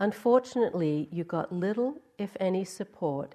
[0.00, 3.34] Unfortunately, you got little, if any, support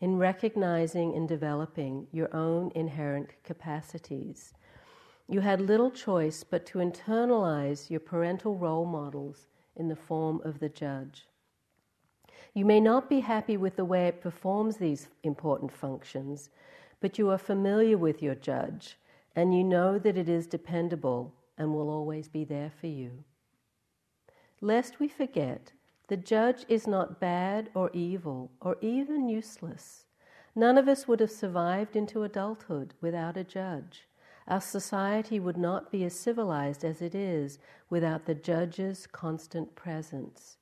[0.00, 4.52] in recognizing and developing your own inherent capacities.
[5.28, 9.46] You had little choice but to internalize your parental role models
[9.76, 11.26] in the form of the judge.
[12.52, 16.50] You may not be happy with the way it performs these important functions,
[17.00, 18.98] but you are familiar with your judge
[19.34, 23.24] and you know that it is dependable and will always be there for you.
[24.60, 25.72] Lest we forget
[26.08, 30.04] the judge is not bad or evil or even useless.
[30.54, 34.06] None of us would have survived into adulthood without a judge.
[34.48, 40.56] Our society would not be as civilized as it is without the judge's constant presence.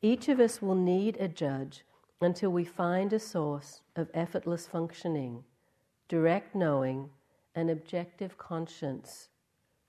[0.00, 1.84] Each of us will need a judge
[2.20, 5.44] until we find a source of effortless functioning,
[6.08, 7.10] direct knowing,
[7.54, 9.28] and objective conscience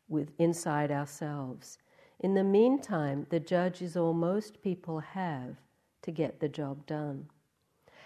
[0.08, 1.78] with inside ourselves.
[2.24, 5.58] In the meantime, the judge is all most people have
[6.04, 7.28] to get the job done.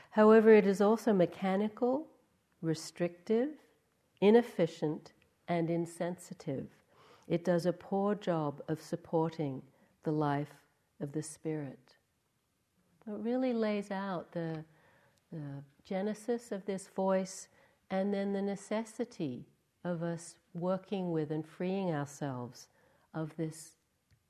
[0.09, 2.07] However, it is also mechanical,
[2.63, 3.49] restrictive,
[4.19, 5.13] inefficient,
[5.47, 6.65] and insensitive.
[7.27, 9.61] It does a poor job of supporting
[10.01, 10.63] the life
[10.99, 11.95] of the Spirit.
[13.05, 14.65] It really lays out the,
[15.31, 17.49] the genesis of this voice
[17.91, 19.45] and then the necessity
[19.83, 22.67] of us working with and freeing ourselves
[23.13, 23.76] of this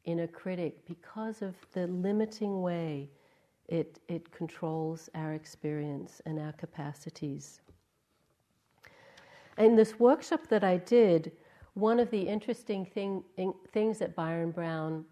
[0.07, 3.09] inner critic because of the limiting way
[3.67, 7.61] it, it controls our experience and our capacities.
[9.57, 11.33] In this workshop that I did,
[11.73, 15.03] one of the interesting thing, in, things that Byron Brown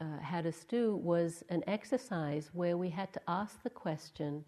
[0.00, 4.44] uh, had us do was an exercise where we had to ask the question,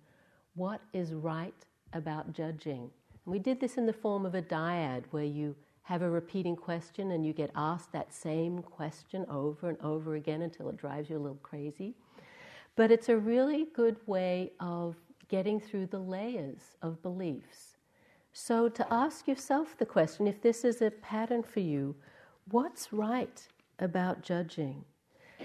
[0.54, 1.54] What is right
[1.92, 2.90] about judging?
[3.24, 6.56] And we did this in the form of a dyad where you have a repeating
[6.56, 11.10] question and you get asked that same question over and over again until it drives
[11.10, 11.94] you a little crazy.
[12.76, 14.96] But it's a really good way of
[15.28, 17.76] getting through the layers of beliefs.
[18.32, 21.94] So, to ask yourself the question if this is a pattern for you,
[22.50, 23.46] what's right
[23.78, 24.84] about judging?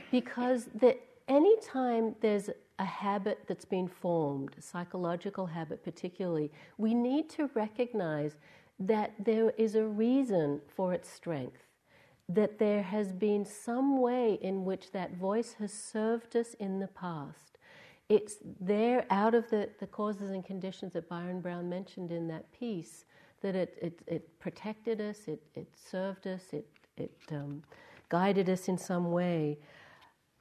[0.10, 0.98] Because the,
[1.28, 8.38] anytime there's a habit that's been formed, a psychological habit particularly, we need to recognize
[8.80, 11.64] that there is a reason for its strength,
[12.30, 16.88] that there has been some way in which that voice has served us in the
[16.88, 17.58] past.
[18.10, 22.52] It's there out of the, the causes and conditions that Byron Brown mentioned in that
[22.52, 23.06] piece,
[23.42, 27.64] that it, it, it protected us, it, it served us, it, it um,
[28.10, 29.58] guided us in some way.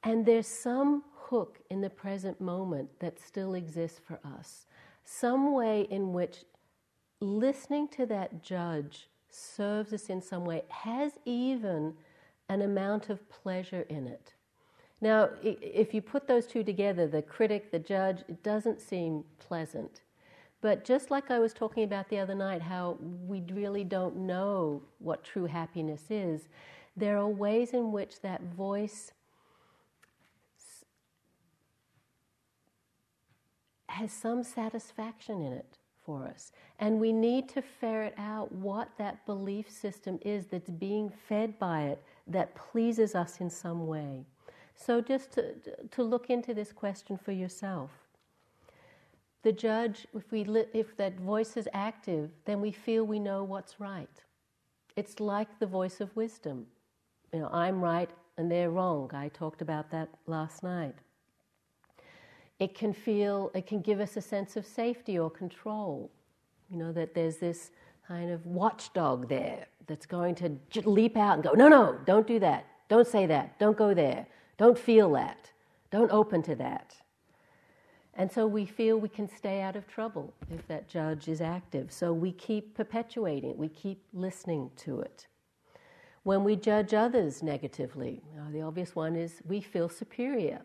[0.03, 4.65] And there's some hook in the present moment that still exists for us,
[5.03, 6.45] some way in which
[7.19, 11.93] listening to that judge serves us in some way, has even
[12.49, 14.33] an amount of pleasure in it.
[15.01, 20.01] Now, if you put those two together, the critic, the judge, it doesn't seem pleasant.
[20.59, 24.81] But just like I was talking about the other night, how we really don't know
[24.97, 26.47] what true happiness is,
[26.95, 29.11] there are ways in which that voice
[33.87, 36.53] has some satisfaction in it for us.
[36.79, 41.83] And we need to ferret out what that belief system is that's being fed by
[41.83, 44.25] it that pleases us in some way.
[44.73, 45.53] So, just to,
[45.91, 47.91] to look into this question for yourself.
[49.43, 53.43] The judge, if, we li- if that voice is active, then we feel we know
[53.43, 54.23] what's right.
[54.95, 56.67] It's like the voice of wisdom.
[57.33, 59.11] You know, I'm right and they're wrong.
[59.13, 60.95] I talked about that last night.
[62.59, 66.11] It can feel, it can give us a sense of safety or control.
[66.69, 67.71] You know, that there's this
[68.07, 72.39] kind of watchdog there that's going to leap out and go, no, no, don't do
[72.39, 72.65] that.
[72.89, 73.57] Don't say that.
[73.59, 74.25] Don't go there.
[74.57, 75.51] Don't feel that.
[75.91, 76.95] Don't open to that.
[78.15, 81.91] And so we feel we can stay out of trouble if that judge is active.
[81.91, 85.27] So we keep perpetuating it, we keep listening to it.
[86.23, 90.61] When we judge others negatively, know, the obvious one is we feel superior.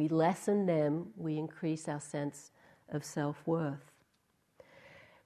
[0.00, 2.52] We lessen them, we increase our sense
[2.88, 3.92] of self worth.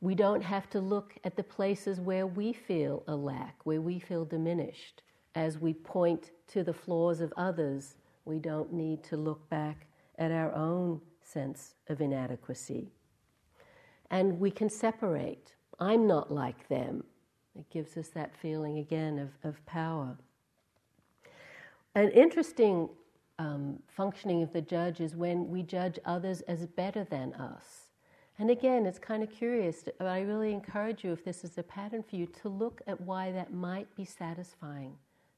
[0.01, 4.01] We don't have to look at the places where we feel a lack, where we
[4.01, 5.03] feel diminished.
[5.37, 9.87] As we point to the flaws of others, we don't need to look back
[10.19, 12.91] at our own sense of inadequacy.
[14.11, 15.55] And we can separate.
[15.79, 17.05] I'm not like them.
[17.57, 20.17] It gives us that feeling again of, of power.
[21.95, 22.89] An interesting
[23.39, 27.91] um, functioning of the judge is when we judge others as better than us.
[28.39, 31.63] And again, it's kind of curious, but I really encourage you, if this is a
[31.63, 34.97] pattern for you, to look at why that might be satisfying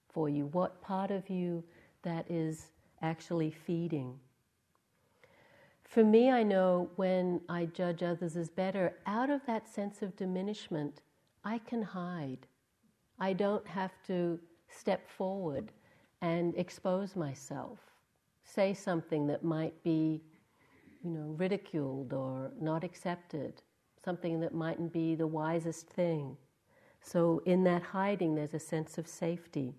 [0.08, 1.62] for you, what part of you
[2.02, 2.68] that is
[3.02, 4.18] actually feeding.
[5.82, 10.16] For me, I know when I judge others as better, out of that sense of
[10.16, 11.02] diminishment,
[11.44, 12.46] I can hide.
[13.20, 14.38] I don't have to
[14.68, 15.70] step forward
[16.22, 17.78] and expose myself,
[18.44, 20.22] say something that might be,
[21.04, 23.62] you know, ridiculed or not accepted,
[24.04, 26.36] something that mightn't be the wisest thing.
[27.02, 29.74] So in that hiding, there's a sense of safety.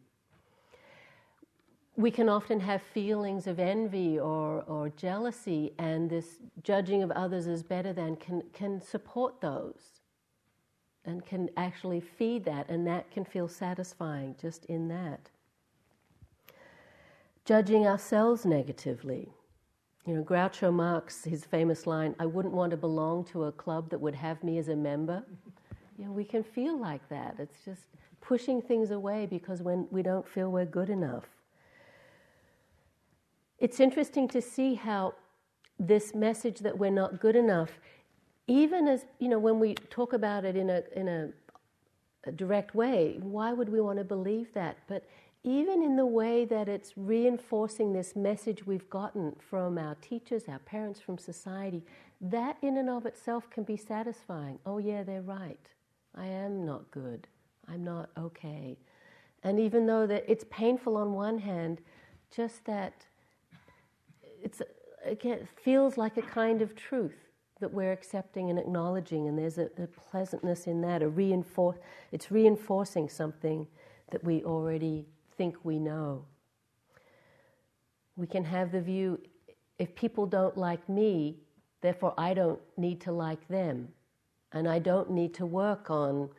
[1.96, 7.48] We can often have feelings of envy or, or jealousy, and this judging of others
[7.48, 10.02] as better than can, can support those
[11.04, 15.32] and can actually feed that, and that can feel satisfying just in that
[17.48, 19.30] judging ourselves negatively.
[20.06, 23.89] You know, Groucho Marx, his famous line, I wouldn't want to belong to a club
[23.91, 25.24] that would have me as a member.
[25.98, 27.38] You know, we can feel like that.
[27.39, 27.84] It's just
[28.22, 31.26] pushing things away because when we don't feel we're good enough.
[33.60, 35.14] it's interesting to see how
[35.80, 37.72] this message that we're not good enough,
[38.48, 41.30] even as, you know, when we talk about it in a, in a,
[42.26, 44.78] a direct way, why would we want to believe that?
[44.88, 45.04] But
[45.48, 50.60] even in the way that it's reinforcing this message we've gotten from our teachers, our
[50.60, 51.86] parents, from society,
[52.20, 54.60] that in and of itself can be satisfying.
[54.66, 55.70] Oh, yeah, they're right.
[56.16, 57.28] I am not good.
[57.66, 58.78] I'm not okay.
[59.41, 61.80] And even though that it's painful on one hand,
[62.30, 63.06] just that
[64.43, 64.62] it's,
[65.06, 67.30] it feels like a kind of truth
[67.62, 71.02] that we're accepting and acknowledging, and there's a, a pleasantness in that.
[71.02, 71.78] A reinforce,
[72.12, 73.66] it's reinforcing something
[74.12, 75.06] that we already
[75.38, 76.26] think we know.
[78.16, 79.20] We can have the view
[79.80, 81.38] if people don't like me,
[81.82, 83.90] therefore I don't need to like them,
[84.52, 86.30] and I don't need to work on,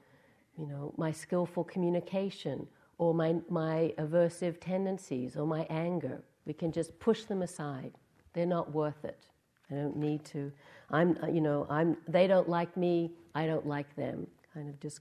[0.56, 2.66] you know, my skillful communication
[2.98, 6.20] or my, my aversive tendencies or my anger.
[6.46, 7.92] We can just push them aside.
[8.32, 9.26] They're not worth it.
[9.70, 10.50] I don't need to.
[10.90, 14.26] I'm, you know, I'm, they don't like me, I don't like them.
[14.52, 15.00] Kind of just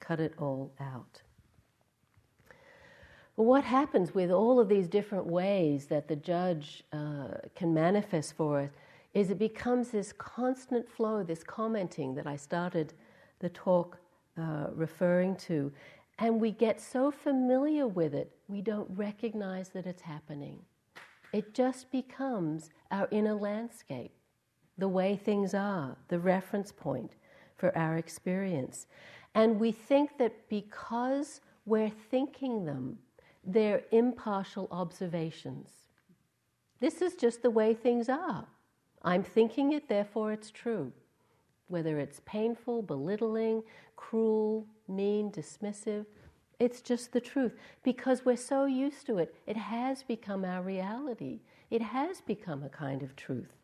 [0.00, 1.22] cut it all out.
[3.36, 8.34] Well, what happens with all of these different ways that the judge uh, can manifest
[8.36, 8.70] for us
[9.14, 12.92] is it becomes this constant flow, this commenting that I started
[13.40, 13.98] the talk
[14.38, 15.72] uh, referring to.
[16.18, 20.58] And we get so familiar with it, we don't recognize that it's happening.
[21.32, 24.12] It just becomes our inner landscape,
[24.76, 27.12] the way things are, the reference point
[27.56, 28.86] for our experience.
[29.34, 32.98] And we think that because we're thinking them,
[33.44, 35.70] they're impartial observations.
[36.80, 38.46] This is just the way things are.
[39.02, 40.92] I'm thinking it, therefore it's true.
[41.68, 43.62] Whether it's painful, belittling,
[43.96, 46.06] cruel, mean, dismissive,
[46.58, 49.34] it's just the truth because we're so used to it.
[49.46, 51.40] It has become our reality,
[51.70, 53.56] it has become a kind of truth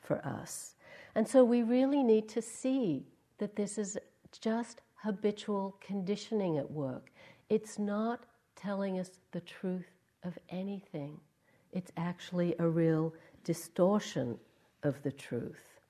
[0.00, 0.76] for us.
[1.14, 3.06] And so we really need to see
[3.38, 3.98] that this is
[4.40, 7.10] just habitual conditioning at work.
[7.48, 8.24] It's not
[8.64, 9.90] telling us the truth
[10.22, 11.20] of anything.
[11.72, 13.12] It's actually a real
[13.44, 14.38] distortion
[14.82, 15.80] of the truth.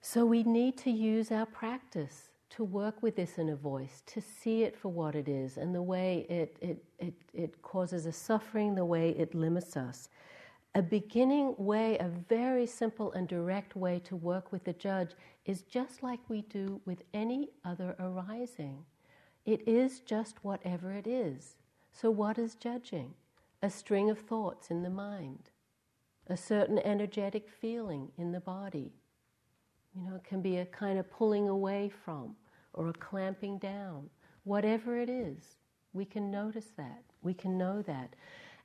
[0.00, 4.62] So we need to use our practice to work with this inner voice, to see
[4.62, 8.74] it for what it is and the way it, it, it, it causes us suffering,
[8.74, 10.08] the way it limits us
[10.74, 15.12] a beginning way, a very simple and direct way to work with the judge
[15.44, 18.84] is just like we do with any other arising.
[19.46, 21.56] It is just whatever it is.
[21.90, 23.14] So, what is judging?
[23.62, 25.50] A string of thoughts in the mind,
[26.28, 28.92] a certain energetic feeling in the body.
[29.94, 32.36] You know, it can be a kind of pulling away from
[32.74, 34.10] or a clamping down.
[34.44, 35.56] Whatever it is,
[35.92, 37.02] we can notice that.
[37.22, 38.14] We can know that.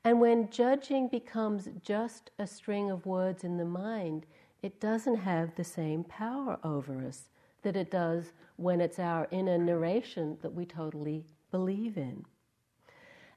[0.05, 4.25] And when judging becomes just a string of words in the mind,
[4.61, 7.29] it doesn't have the same power over us
[7.61, 12.25] that it does when it's our inner narration that we totally believe in.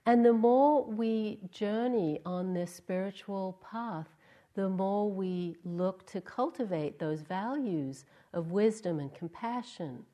[0.04, 4.08] And the more we journey on this spiritual path,
[4.54, 10.04] the more we look to cultivate those values of wisdom and compassion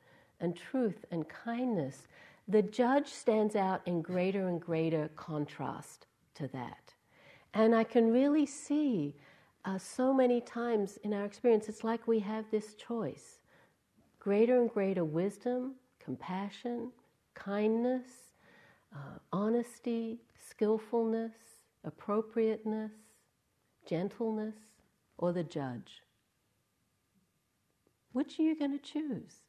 [0.41, 2.09] and truth and kindness,
[2.49, 6.95] the judge stands out in greater and greater contrast to that.
[7.55, 9.15] And I can really see
[9.65, 13.39] uh, so many times in our experience, it's like we have this choice
[14.19, 16.93] greater and greater wisdom, compassion,
[17.35, 18.07] kindness,
[18.95, 21.33] uh, honesty, skillfulness,
[21.85, 22.93] appropriateness,
[23.85, 24.55] gentleness,
[25.19, 26.03] or the judge.
[28.13, 29.43] Which are you going to choose?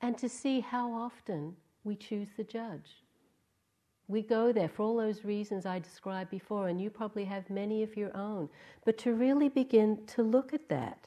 [0.00, 3.04] And to see how often we choose the judge.
[4.10, 7.84] We go there for all those reasons I described before, and you probably have many
[7.84, 8.48] of your own.
[8.84, 11.06] But to really begin to look at that,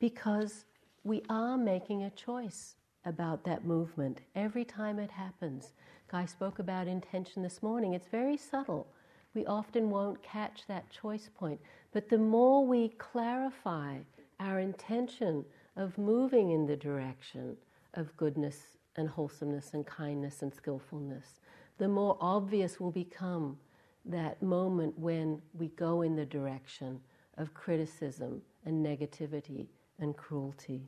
[0.00, 0.64] because
[1.04, 2.74] we are making a choice
[3.04, 5.74] about that movement every time it happens.
[6.10, 7.94] Guy spoke about intention this morning.
[7.94, 8.88] It's very subtle.
[9.32, 11.60] We often won't catch that choice point.
[11.92, 13.98] But the more we clarify
[14.40, 15.44] our intention
[15.76, 17.56] of moving in the direction
[17.94, 21.40] of goodness and wholesomeness and kindness and skillfulness,
[21.80, 23.58] the more obvious will become
[24.04, 27.00] that moment when we go in the direction
[27.38, 29.66] of criticism and negativity
[29.98, 30.82] and cruelty.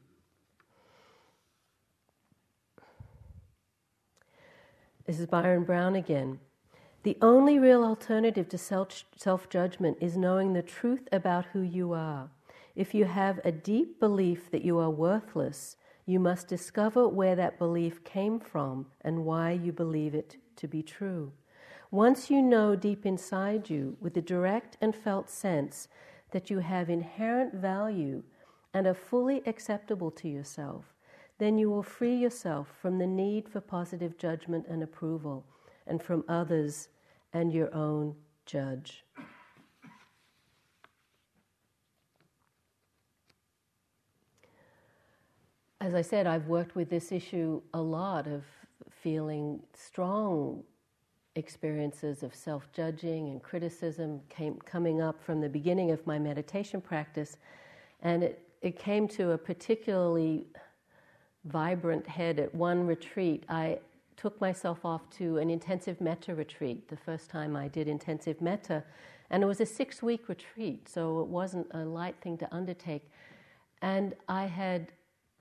[5.07, 6.41] This is Byron Brown again.
[7.05, 12.31] The only real alternative to self judgment is knowing the truth about who you are.
[12.77, 15.77] If you have a deep belief that you are worthless,
[16.07, 20.83] You must discover where that belief came from and why you believe it to be
[20.83, 21.33] true.
[21.91, 25.89] Once you know deep inside you, with a direct and felt sense,
[26.31, 28.23] that you have inherent value
[28.73, 30.95] and are fully acceptable to yourself,
[31.39, 35.45] then you will free yourself from the need for positive judgment and approval,
[35.87, 36.89] and from others
[37.33, 38.15] and your own
[38.47, 39.05] judge.
[45.81, 48.45] As I said, I've worked with this issue a lot of
[49.03, 50.63] feeling strong
[51.35, 56.81] experiences of self judging and criticism came coming up from the beginning of my meditation
[56.81, 57.37] practice.
[58.03, 60.47] And it, it came to a particularly
[61.45, 63.45] vibrant head at one retreat.
[63.49, 63.79] I
[64.17, 68.85] took myself off to an intensive metta retreat, the first time I did intensive metta.
[69.31, 73.11] And it was a six week retreat, so it wasn't a light thing to undertake.
[73.81, 74.93] And I had,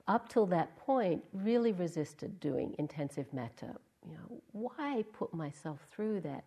[0.08, 3.76] up till that point, really resisted doing intensive metta
[4.06, 6.44] you know, why put myself through that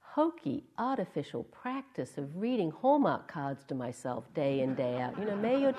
[0.00, 5.18] hokey, artificial practice of reading Hallmark cards to myself day in, day out?
[5.18, 5.72] You know, may your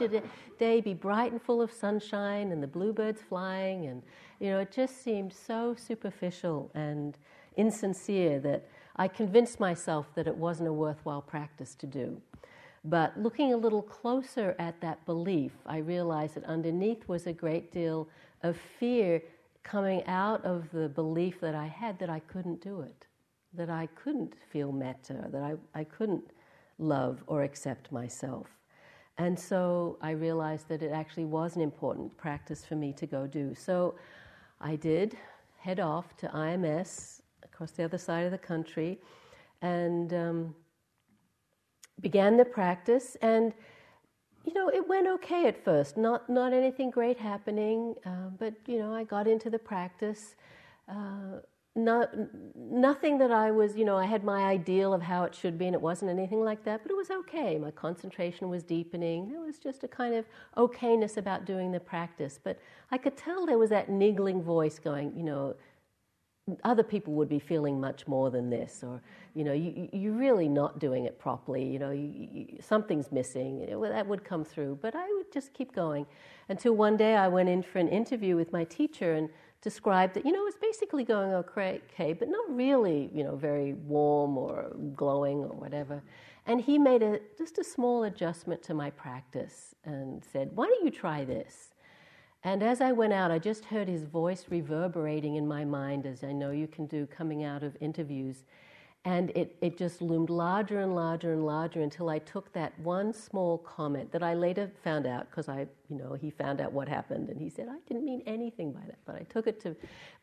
[0.60, 3.88] day be bright and full of sunshine and the bluebirds flying.
[3.88, 4.04] And,
[4.40, 7.18] you know, it just seemed so superficial and
[7.58, 12.22] insincere that I convinced myself that it wasn't a worthwhile practice to do.
[12.90, 17.70] But looking a little closer at that belief, I realized that underneath was a great
[17.70, 18.08] deal
[18.44, 19.22] of fear
[19.62, 23.06] coming out of the belief that I had that I couldn't do it,
[23.54, 26.32] that I couldn't feel metta, that I, I couldn't
[26.78, 28.48] love or accept myself.
[29.18, 33.28] And so I realized that it actually was an important practice for me to go
[33.28, 33.54] do.
[33.54, 33.96] So
[34.62, 35.18] I did
[35.60, 38.98] head off to IMS across the other side of the country
[39.62, 40.56] and um,
[42.02, 43.18] began the practice.
[43.22, 43.54] And
[44.46, 45.98] you know, it went okay at first.
[45.98, 50.36] Not not anything great happening, uh, but you know, I got into the practice.
[50.88, 51.42] Uh,
[51.78, 52.10] not
[52.56, 55.68] nothing that I was, you know, I had my ideal of how it should be,
[55.68, 56.82] and it wasn't anything like that.
[56.82, 57.58] But it was okay.
[57.60, 59.30] My concentration was deepening.
[59.30, 60.26] There was just a kind of
[60.58, 62.40] okayness about doing the practice.
[62.44, 65.56] But I could tell there was that niggling voice going, you know,
[66.64, 69.02] other people would be feeling much more than this, or
[69.34, 71.66] you know, you, you're really not doing it properly.
[71.66, 73.66] You know, you, you, something's missing.
[73.70, 76.06] that would come through, but I would just keep going
[76.50, 79.30] until one day I went in for an interview with my teacher and
[79.62, 83.74] described that you know it was basically going okay, but not really, you know, very
[83.74, 86.02] warm or glowing or whatever.
[86.46, 90.86] And he made a just a small adjustment to my practice and said, "Why don't
[90.86, 91.74] you try this?"
[92.44, 96.24] And as I went out, I just heard his voice reverberating in my mind, as
[96.24, 98.44] I know you can do coming out of interviews.
[99.06, 103.14] And it, it just loomed larger and larger and larger until I took that one
[103.14, 106.90] small comment that I later found out because I, you know, he found out what
[106.90, 109.00] happened and he said, I didn't mean anything by that.
[109.06, 109.76] But I took it to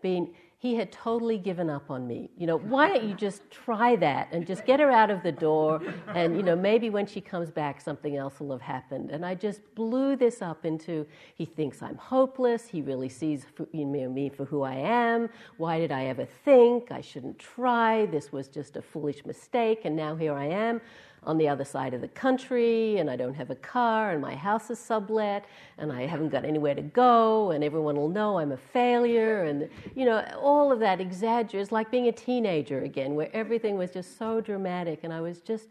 [0.02, 0.34] being,
[0.64, 2.30] he had totally given up on me.
[2.38, 5.30] You know, why don't you just try that and just get her out of the
[5.30, 5.82] door
[6.14, 9.10] and, you know, maybe when she comes back, something else will have happened.
[9.10, 12.66] And I just blew this up into he thinks I'm hopeless.
[12.66, 13.44] He really sees
[13.74, 15.28] me for who I am.
[15.58, 18.06] Why did I ever think I shouldn't try?
[18.06, 19.82] This was just a foolish mistake.
[19.84, 20.80] And now here I am
[21.26, 24.34] on the other side of the country, and I don't have a car, and my
[24.34, 25.46] house is sublet,
[25.78, 29.68] and I haven't got anywhere to go, and everyone will know I'm a failure, and
[29.94, 34.18] you know, all of that exaggerates, like being a teenager again, where everything was just
[34.18, 35.68] so dramatic, and I was just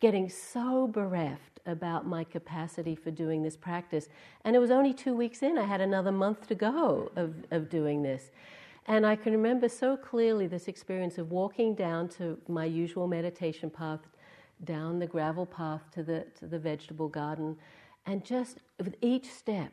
[0.00, 4.08] getting so bereft about my capacity for doing this practice.
[4.44, 7.68] And it was only two weeks in, I had another month to go of, of
[7.68, 8.30] doing this.
[8.86, 13.70] And I can remember so clearly this experience of walking down to my usual meditation
[13.70, 14.00] path
[14.64, 17.56] down the gravel path to the, to the vegetable garden,
[18.06, 19.72] and just with each step,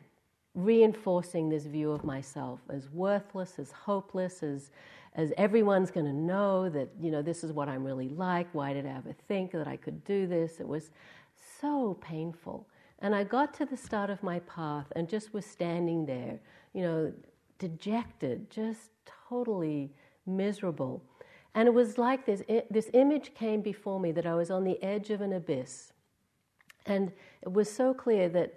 [0.54, 4.70] reinforcing this view of myself as worthless, as hopeless, as,
[5.14, 8.48] as everyone's going to know that, you know, this is what I'm really like.
[8.52, 10.60] Why did I ever think that I could do this?
[10.60, 10.90] It was
[11.60, 12.66] so painful.
[13.00, 16.40] And I got to the start of my path and just was standing there,
[16.72, 17.12] you know,
[17.58, 18.90] dejected, just
[19.28, 19.92] totally
[20.26, 21.02] miserable.
[21.58, 22.40] And it was like this,
[22.70, 25.92] this image came before me that I was on the edge of an abyss.
[26.86, 27.10] And
[27.42, 28.54] it was so clear that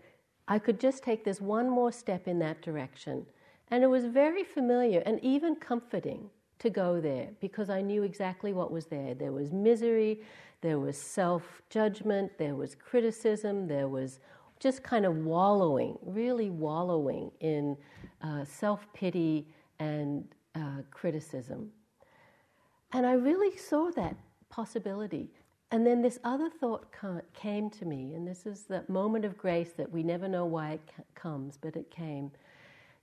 [0.48, 3.26] I could just take this one more step in that direction.
[3.72, 6.30] And it was very familiar and even comforting
[6.60, 9.16] to go there because I knew exactly what was there.
[9.16, 10.22] There was misery,
[10.62, 14.20] there was self judgment, there was criticism, there was
[14.60, 17.76] just kind of wallowing, really wallowing in
[18.22, 19.48] uh, self pity
[19.80, 20.24] and
[20.54, 21.72] uh, criticism.
[22.94, 24.16] And I really saw that
[24.50, 25.30] possibility.
[25.72, 26.88] And then this other thought
[27.34, 30.72] came to me, and this is that moment of grace that we never know why
[30.74, 30.82] it
[31.16, 32.32] comes, but it came.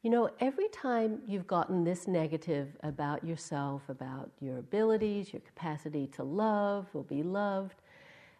[0.02, 6.06] You know, every time you've gotten this negative about yourself, about your abilities, your capacity
[6.08, 7.80] to love or be loved,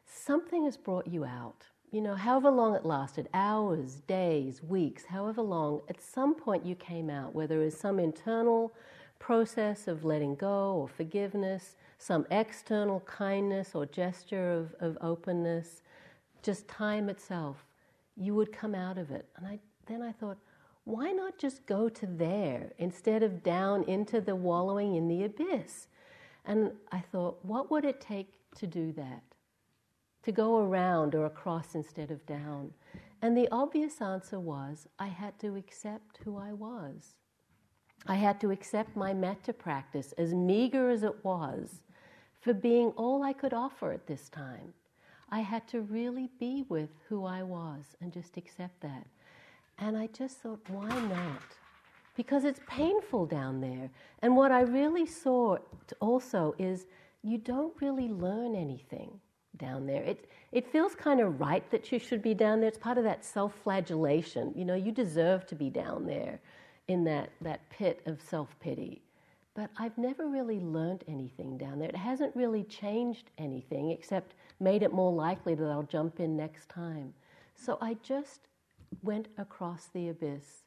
[0.04, 1.64] something has brought you out.
[1.90, 6.74] You know, however long it lasted hours, days, weeks, however long at some point you
[6.74, 8.74] came out, whether it's some internal
[9.18, 15.82] process of letting go or forgiveness, some external kindness or gesture of, of openness,
[16.42, 17.66] just time itself,
[18.16, 19.26] you would come out of it.
[19.36, 20.38] And I, then I thought,
[20.84, 25.88] why not just go to there instead of down into the wallowing in the abyss?
[26.44, 29.22] And I thought, what would it take to do that?
[30.22, 32.72] To go around or across instead of down?
[33.20, 37.16] And the obvious answer was I had to accept who I was.
[38.10, 41.82] I had to accept my metta practice, as meager as it was,
[42.40, 44.72] for being all I could offer at this time.
[45.30, 49.06] I had to really be with who I was and just accept that.
[49.78, 51.42] And I just thought, why not?
[52.16, 53.90] Because it's painful down there.
[54.22, 55.58] And what I really saw
[56.00, 56.86] also is
[57.22, 59.20] you don't really learn anything
[59.58, 60.02] down there.
[60.02, 62.68] It, it feels kind of right that you should be down there.
[62.68, 64.54] It's part of that self flagellation.
[64.56, 66.40] You know, you deserve to be down there
[66.88, 69.02] in that, that pit of self pity.
[69.54, 71.88] But I've never really learned anything down there.
[71.88, 76.68] It hasn't really changed anything except made it more likely that I'll jump in next
[76.68, 77.12] time.
[77.54, 78.48] So I just
[79.02, 80.62] went across the abyss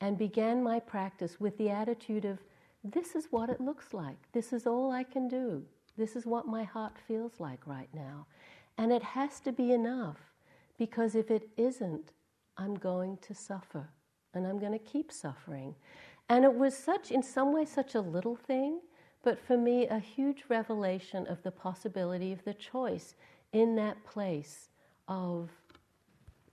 [0.00, 2.38] and began my practice with the attitude of
[2.84, 4.16] this is what it looks like.
[4.32, 5.64] This is all I can do.
[5.96, 8.26] This is what my heart feels like right now.
[8.78, 10.18] And it has to be enough
[10.78, 12.12] because if it isn't,
[12.56, 13.88] I'm going to suffer
[14.34, 15.74] and I'm going to keep suffering.
[16.28, 18.80] And it was such, in some way, such a little thing,
[19.22, 23.14] but for me, a huge revelation of the possibility of the choice
[23.52, 24.68] in that place
[25.08, 25.50] of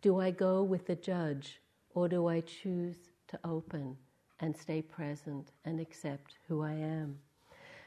[0.01, 1.59] do I go with the judge
[1.93, 2.97] or do I choose
[3.27, 3.97] to open
[4.39, 7.17] and stay present and accept who I am?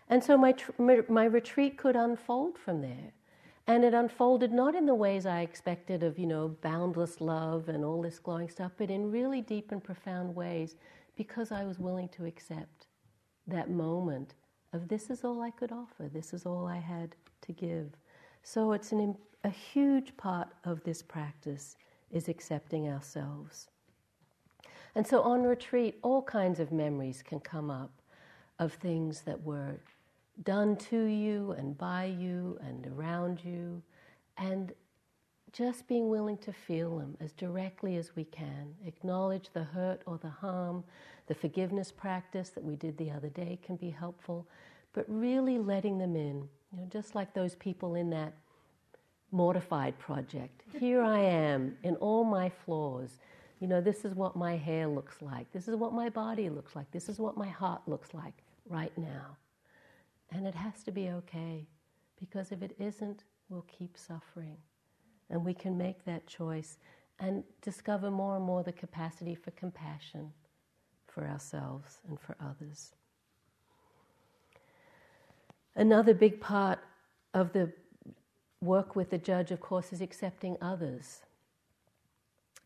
[0.08, 0.72] And so my, tr-
[1.08, 3.12] my retreat could unfold from there.
[3.68, 7.84] And it unfolded not in the ways I expected of, you know, boundless love and
[7.84, 10.76] all this glowing stuff, but in really deep and profound ways
[11.16, 12.86] because I was willing to accept
[13.46, 14.32] that moment
[14.72, 17.90] of this is all I could offer, this is all I had to give.
[18.42, 19.14] So it's an,
[19.44, 21.76] a huge part of this practice
[22.10, 23.68] is accepting ourselves.
[24.94, 27.92] And so on retreat, all kinds of memories can come up
[28.58, 29.74] of things that were
[30.44, 33.82] done to you and by you and around you,
[34.36, 34.72] and
[35.52, 38.74] just being willing to feel them as directly as we can.
[38.86, 40.84] Acknowledge the hurt or the harm.
[41.26, 44.46] The forgiveness practice that we did the other day can be helpful,
[44.92, 46.48] but really letting them in.
[46.72, 48.34] You know, just like those people in that
[49.32, 50.62] mortified project.
[50.78, 53.18] Here I am in all my flaws.
[53.60, 55.50] You know, this is what my hair looks like.
[55.52, 56.90] This is what my body looks like.
[56.92, 58.34] This is what my heart looks like
[58.68, 59.36] right now.
[60.30, 61.66] And it has to be okay
[62.20, 64.58] because if it isn't, we'll keep suffering.
[65.30, 66.78] And we can make that choice
[67.18, 70.32] and discover more and more the capacity for compassion
[71.06, 72.92] for ourselves and for others.
[75.74, 76.78] Another big part
[77.34, 77.72] of the
[78.60, 81.20] work with the judge, of course, is accepting others.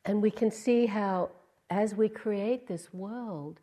[0.04, 1.30] And we can see how,
[1.70, 3.60] as we create this world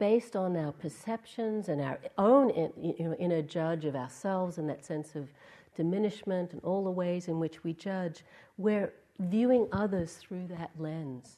[0.00, 2.48] based on our perceptions and our own
[2.80, 5.28] you know, inner judge of ourselves and that sense of
[5.76, 8.24] diminishment and all the ways in which we judge,
[8.56, 11.36] we're viewing others through that lens.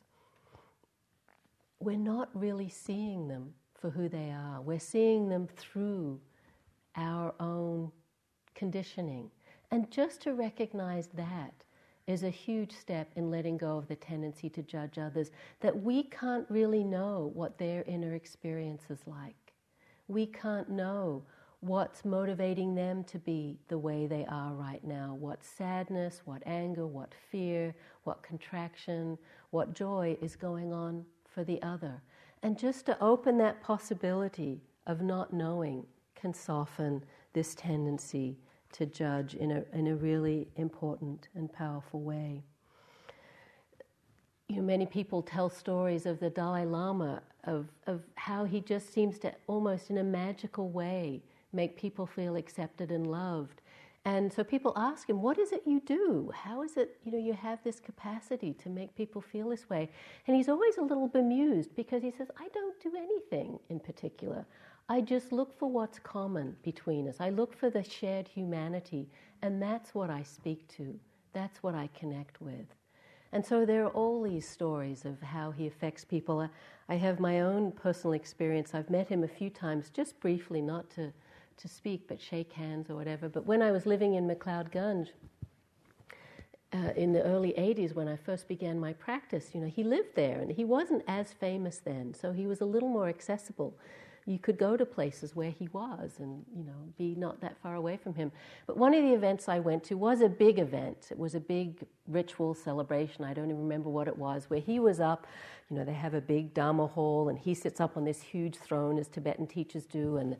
[1.80, 6.20] We're not really seeing them for who they are, we're seeing them through
[6.94, 7.90] our own
[8.54, 9.28] conditioning.
[9.72, 11.61] And just to recognize that
[12.06, 15.30] is a huge step in letting go of the tendency to judge others,
[15.60, 19.52] that we can't really know what their inner experience is like.
[20.08, 21.22] We can't know
[21.60, 25.16] what's motivating them to be the way they are right now.
[25.18, 27.72] What sadness, what anger, what fear,
[28.02, 29.16] what contraction,
[29.50, 32.02] what joy is going on for the other.
[32.42, 35.86] And just to open that possibility of not knowing
[36.16, 38.38] can soften this tendency
[38.72, 42.42] to judge in a, in a really important and powerful way.
[44.48, 48.92] You know, many people tell stories of the Dalai Lama, of, of how he just
[48.92, 53.62] seems to almost in a magical way make people feel accepted and loved.
[54.04, 56.32] And so people ask him, What is it you do?
[56.34, 59.90] How is it, you know, you have this capacity to make people feel this way?
[60.26, 64.44] And he's always a little bemused because he says, I don't do anything in particular.
[64.92, 67.16] I just look for what's common between us.
[67.18, 69.08] I look for the shared humanity,
[69.40, 71.00] and that's what I speak to.
[71.32, 72.66] That's what I connect with.
[73.32, 76.46] And so there are all these stories of how he affects people.
[76.90, 78.74] I have my own personal experience.
[78.74, 81.10] I've met him a few times, just briefly, not to,
[81.56, 83.30] to speak, but shake hands or whatever.
[83.30, 85.08] But when I was living in McLeod Ganj,
[86.74, 90.14] uh, in the early 80s when I first began my practice, you know, he lived
[90.16, 93.74] there and he wasn't as famous then, so he was a little more accessible.
[94.26, 97.74] You could go to places where he was and, you know, be not that far
[97.74, 98.30] away from him.
[98.66, 101.08] But one of the events I went to was a big event.
[101.10, 103.24] It was a big ritual celebration.
[103.24, 105.26] I don't even remember what it was, where he was up,
[105.72, 108.56] you know, they have a big Dharma hall and he sits up on this huge
[108.56, 110.36] throne as Tibetan teachers do and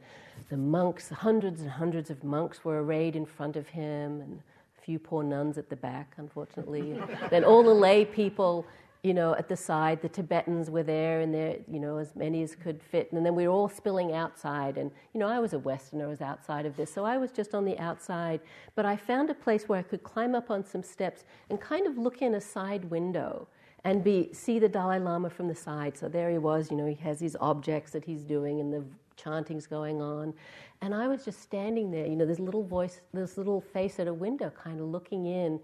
[0.51, 4.43] the monks, hundreds and hundreds of monks were arrayed in front of him and
[4.79, 7.01] a few poor nuns at the back, unfortunately.
[7.31, 8.67] then all the lay people,
[9.03, 12.43] you know, at the side, the Tibetans were there, and there, you know, as many
[12.43, 13.11] as could fit.
[13.13, 14.79] And then we were all spilling outside.
[14.79, 17.33] And, you know, I was a Westerner, I was outside of this, so I was
[17.33, 18.41] just on the outside.
[18.77, 21.89] But I found a place where I could climb up on some steps and kind
[21.89, 23.49] of look in a side window
[23.85, 25.99] and be see the Dalai Lama from the side.
[25.99, 28.85] So there he was, you know, he has these objects that he's doing, and the
[29.17, 30.33] chanting's going on.
[30.81, 34.07] And I was just standing there, you know, this little voice, this little face at
[34.07, 35.59] a window, kind of looking in.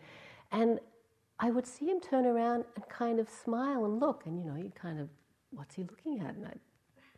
[0.50, 0.80] And
[1.40, 4.26] I would see him turn around and kind of smile and look.
[4.26, 5.08] And, you know, he'd kind of,
[5.50, 6.34] what's he looking at?
[6.34, 6.58] And I'd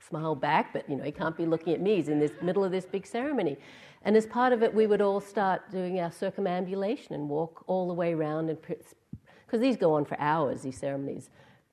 [0.07, 1.97] smile back, but, you know, he can't be looking at me.
[1.97, 3.57] He's in this middle of this big ceremony.
[4.03, 7.89] And as part of it, we would all start doing our circumambulation and walk all
[7.89, 8.51] the way around.
[8.51, 11.31] And Because these go on for hours, these ceremonies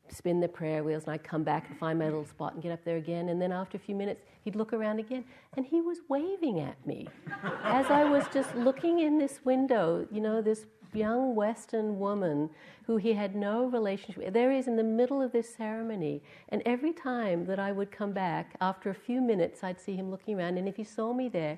[0.09, 2.71] spin the prayer wheels, and I'd come back and find my little spot and get
[2.71, 3.29] up there again.
[3.29, 5.25] And then after a few minutes, he'd look around again,
[5.55, 7.07] and he was waving at me
[7.63, 10.07] as I was just looking in this window.
[10.11, 12.49] You know, this young Western woman
[12.85, 14.33] who he had no relationship with.
[14.33, 17.91] There he is in the middle of this ceremony, and every time that I would
[17.91, 21.13] come back, after a few minutes, I'd see him looking around, and if he saw
[21.13, 21.57] me there,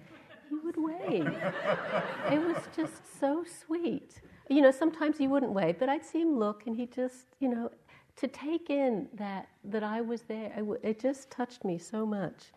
[0.50, 1.28] he would wave.
[2.32, 4.22] it was just so sweet.
[4.50, 7.50] You know, sometimes he wouldn't wave, but I'd see him look, and he just, you
[7.50, 7.70] know,
[8.18, 10.52] to take in that that I was there,
[10.84, 12.52] it just touched me so much.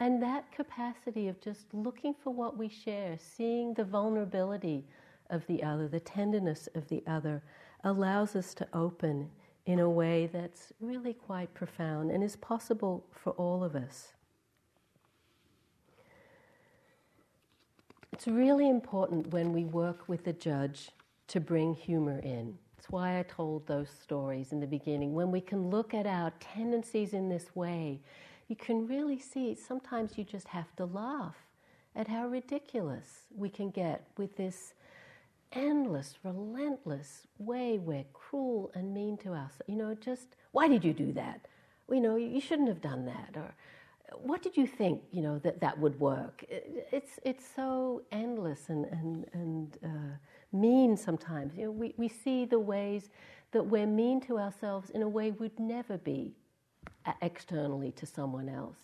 [0.00, 4.84] And that capacity of just looking for what we share, seeing the vulnerability
[5.30, 7.42] of the other, the tenderness of the other,
[7.84, 9.30] allows us to open
[9.66, 14.14] in a way that's really quite profound and is possible for all of us.
[18.12, 20.88] It's really important when we work with the judge
[21.28, 22.58] to bring humor in.
[22.76, 25.14] That's why I told those stories in the beginning.
[25.14, 28.00] When we can look at our tendencies in this way,
[28.48, 31.36] you can really see sometimes you just have to laugh
[31.94, 34.72] at how ridiculous we can get with this
[35.52, 39.52] endless, relentless way we're cruel and mean to us.
[39.66, 41.46] You know, just, why did you do that?
[41.90, 43.30] You know, you shouldn't have done that.
[43.34, 43.54] Or,
[44.22, 46.44] what did you think, you know, that that would work?
[46.48, 50.16] It's, it's so endless and, and, and uh,
[50.52, 51.54] mean sometimes.
[51.56, 53.10] You know, we, we see the ways
[53.52, 56.32] that we're mean to ourselves in a way we'd never be
[57.22, 58.76] externally to someone else.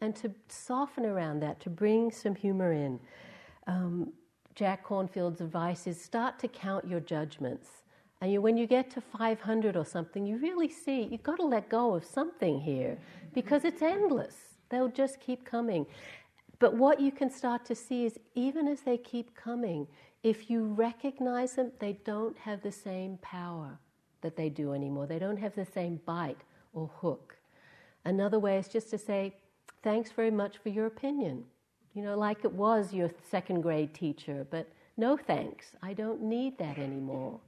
[0.00, 2.98] And to soften around that, to bring some humor in.
[3.66, 4.12] Um,
[4.60, 7.66] Jack Kornfield's advice is start to count your judgments.
[8.20, 11.46] And you, when you get to 500 or something, you really see you've got to
[11.46, 12.98] let go of something here
[13.32, 14.34] because it's endless.
[14.68, 15.86] They'll just keep coming.
[16.58, 19.86] But what you can start to see is even as they keep coming,
[20.22, 23.78] if you recognize them, they don't have the same power
[24.20, 25.06] that they do anymore.
[25.06, 26.42] They don't have the same bite
[26.74, 27.38] or hook.
[28.04, 29.36] Another way is just to say,
[29.82, 31.44] thanks very much for your opinion.
[32.00, 35.72] You know, like it was your second grade teacher, but no thanks.
[35.82, 37.40] I don't need that anymore.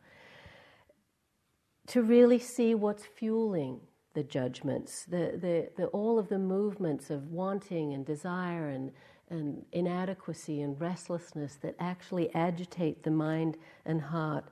[1.87, 3.81] To really see what's fueling
[4.13, 8.93] the judgments, the, the, the, all of the movements of wanting and desire and
[9.31, 14.45] and inadequacy and restlessness that actually agitate the mind and heart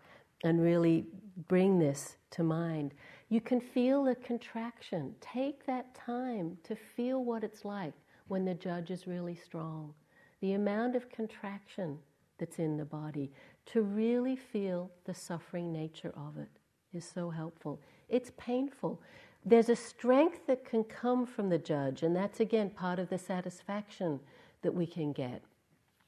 [0.44, 1.05] and really
[1.46, 2.94] bring this to mind.
[3.28, 5.14] You can feel the contraction.
[5.20, 7.92] Take that time to feel what it's like
[8.31, 9.93] when the judge is really strong.
[10.41, 11.99] The amount of contraction
[12.39, 13.33] that's in the body
[13.66, 16.49] to really feel the suffering nature of it
[16.95, 17.81] is so helpful.
[18.09, 19.03] It's painful.
[19.45, 23.18] There's a strength that can come from the judge, and that's again part of the
[23.18, 24.20] satisfaction
[24.62, 25.43] that we can get.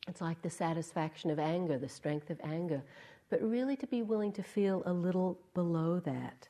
[0.07, 2.83] It's like the satisfaction of anger, the strength of anger,
[3.31, 6.49] but really to be willing to feel a little below that,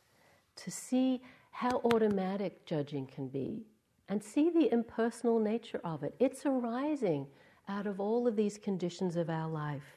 [0.56, 3.64] to see how automatic judging can be,
[4.12, 6.14] and see the impersonal nature of it.
[6.20, 7.26] It's arising
[7.66, 9.96] out of all of these conditions of our life.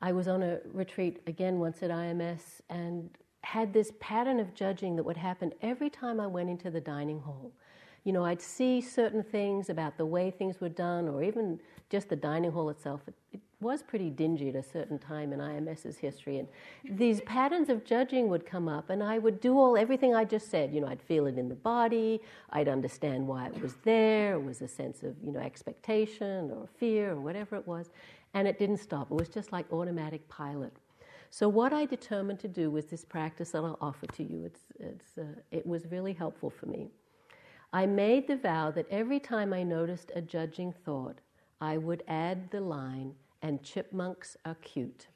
[0.00, 3.08] I was on a retreat again once at IMS and
[3.42, 7.20] had this pattern of judging that would happen every time I went into the dining
[7.20, 7.52] hall
[8.06, 11.58] you know, I'd see certain things about the way things were done, or even
[11.90, 13.00] just the dining hall itself.
[13.08, 16.48] It, it was pretty dingy at a certain time in IMS's history, and
[16.84, 20.50] these patterns of judging would come up, and I would do all everything I just
[20.50, 20.74] said.
[20.74, 24.34] You know, I'd feel it in the body, I'd understand why it was there.
[24.34, 27.90] It was a sense of you know expectation or fear or whatever it was,
[28.34, 29.10] and it didn't stop.
[29.10, 30.72] It was just like automatic pilot.
[31.30, 34.60] So what I determined to do with this practice that I'll offer to you, it's,
[34.78, 36.88] it's, uh, it was really helpful for me.
[37.72, 41.18] I made the vow that every time I noticed a judging thought,
[41.60, 43.14] I would add the line,
[43.46, 45.06] and chipmunks are cute.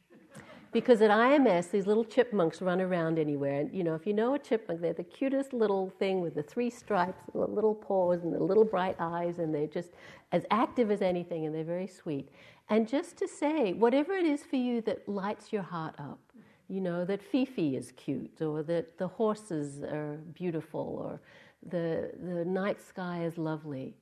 [0.72, 3.58] Because at IMS, these little chipmunks run around anywhere.
[3.62, 6.44] And, you know, if you know a chipmunk, they're the cutest little thing with the
[6.44, 9.90] three stripes, and the little paws, and the little bright eyes, and they're just
[10.30, 12.28] as active as anything, and they're very sweet.
[12.68, 16.20] And just to say, whatever it is for you that lights your heart up,
[16.68, 21.20] you know, that Fifi is cute, or that the horses are beautiful, or
[21.68, 23.96] the, the night sky is lovely,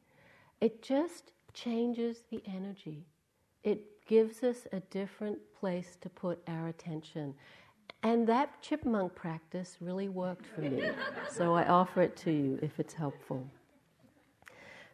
[0.60, 3.06] it just changes the energy.
[3.64, 7.34] It gives us a different place to put our attention.
[8.02, 10.90] And that chipmunk practice really worked for me.
[11.30, 13.46] so I offer it to you if it's helpful.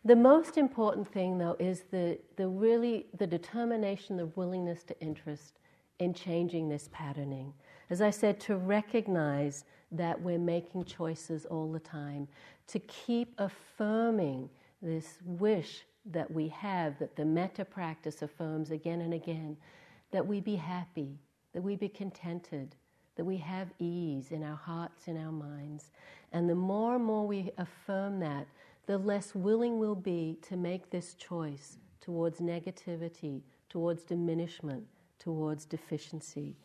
[0.05, 5.55] The most important thing, though, is the, the really the determination, the willingness to interest
[5.99, 7.55] in changing this patterning.
[7.89, 12.29] As I said, to recognize that we're making choices all the time,
[12.67, 14.51] to keep affirming
[14.83, 19.57] this wish that we have, that the metta practice affirms again and again,
[20.11, 21.19] that we be happy,
[21.53, 22.75] that we be contented,
[23.17, 25.91] that we have ease in our hearts, in our minds.
[26.33, 28.47] And the more and more we affirm that,
[28.87, 33.41] the less willing we'll be to make this choice towards negativity,
[33.71, 34.85] towards diminishment,
[35.19, 36.57] towards deficiency.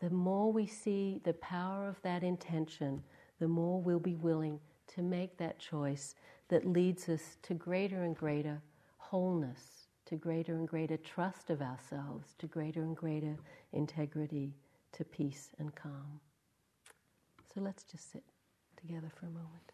[0.00, 3.02] The more we see the power of that intention,
[3.38, 4.60] the more we'll be willing
[4.94, 6.14] to make that choice
[6.48, 8.60] that leads us to greater and greater
[9.12, 13.36] wholeness, to greater and greater trust of ourselves, to greater and greater
[13.74, 14.54] integrity,
[14.90, 16.18] to peace and calm.
[17.54, 18.24] So let's just sit
[18.74, 19.72] together for a moment.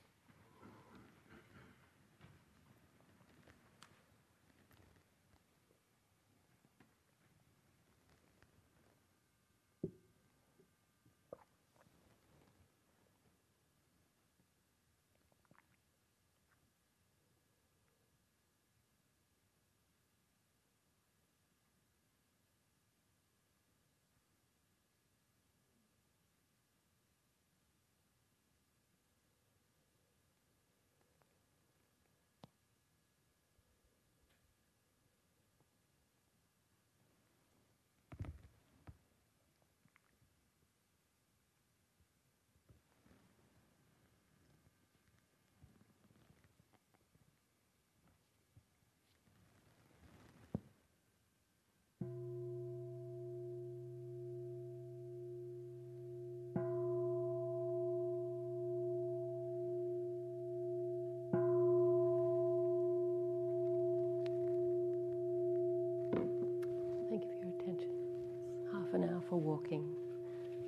[69.68, 69.84] For walking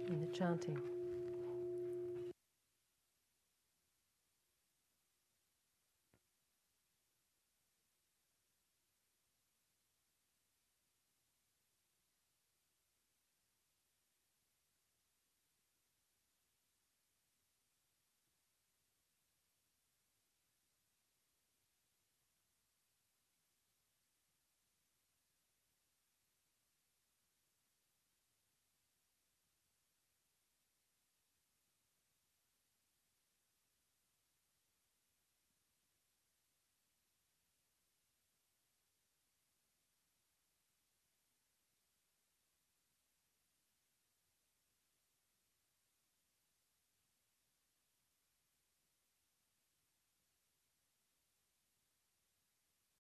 [0.09, 0.79] and the chanting.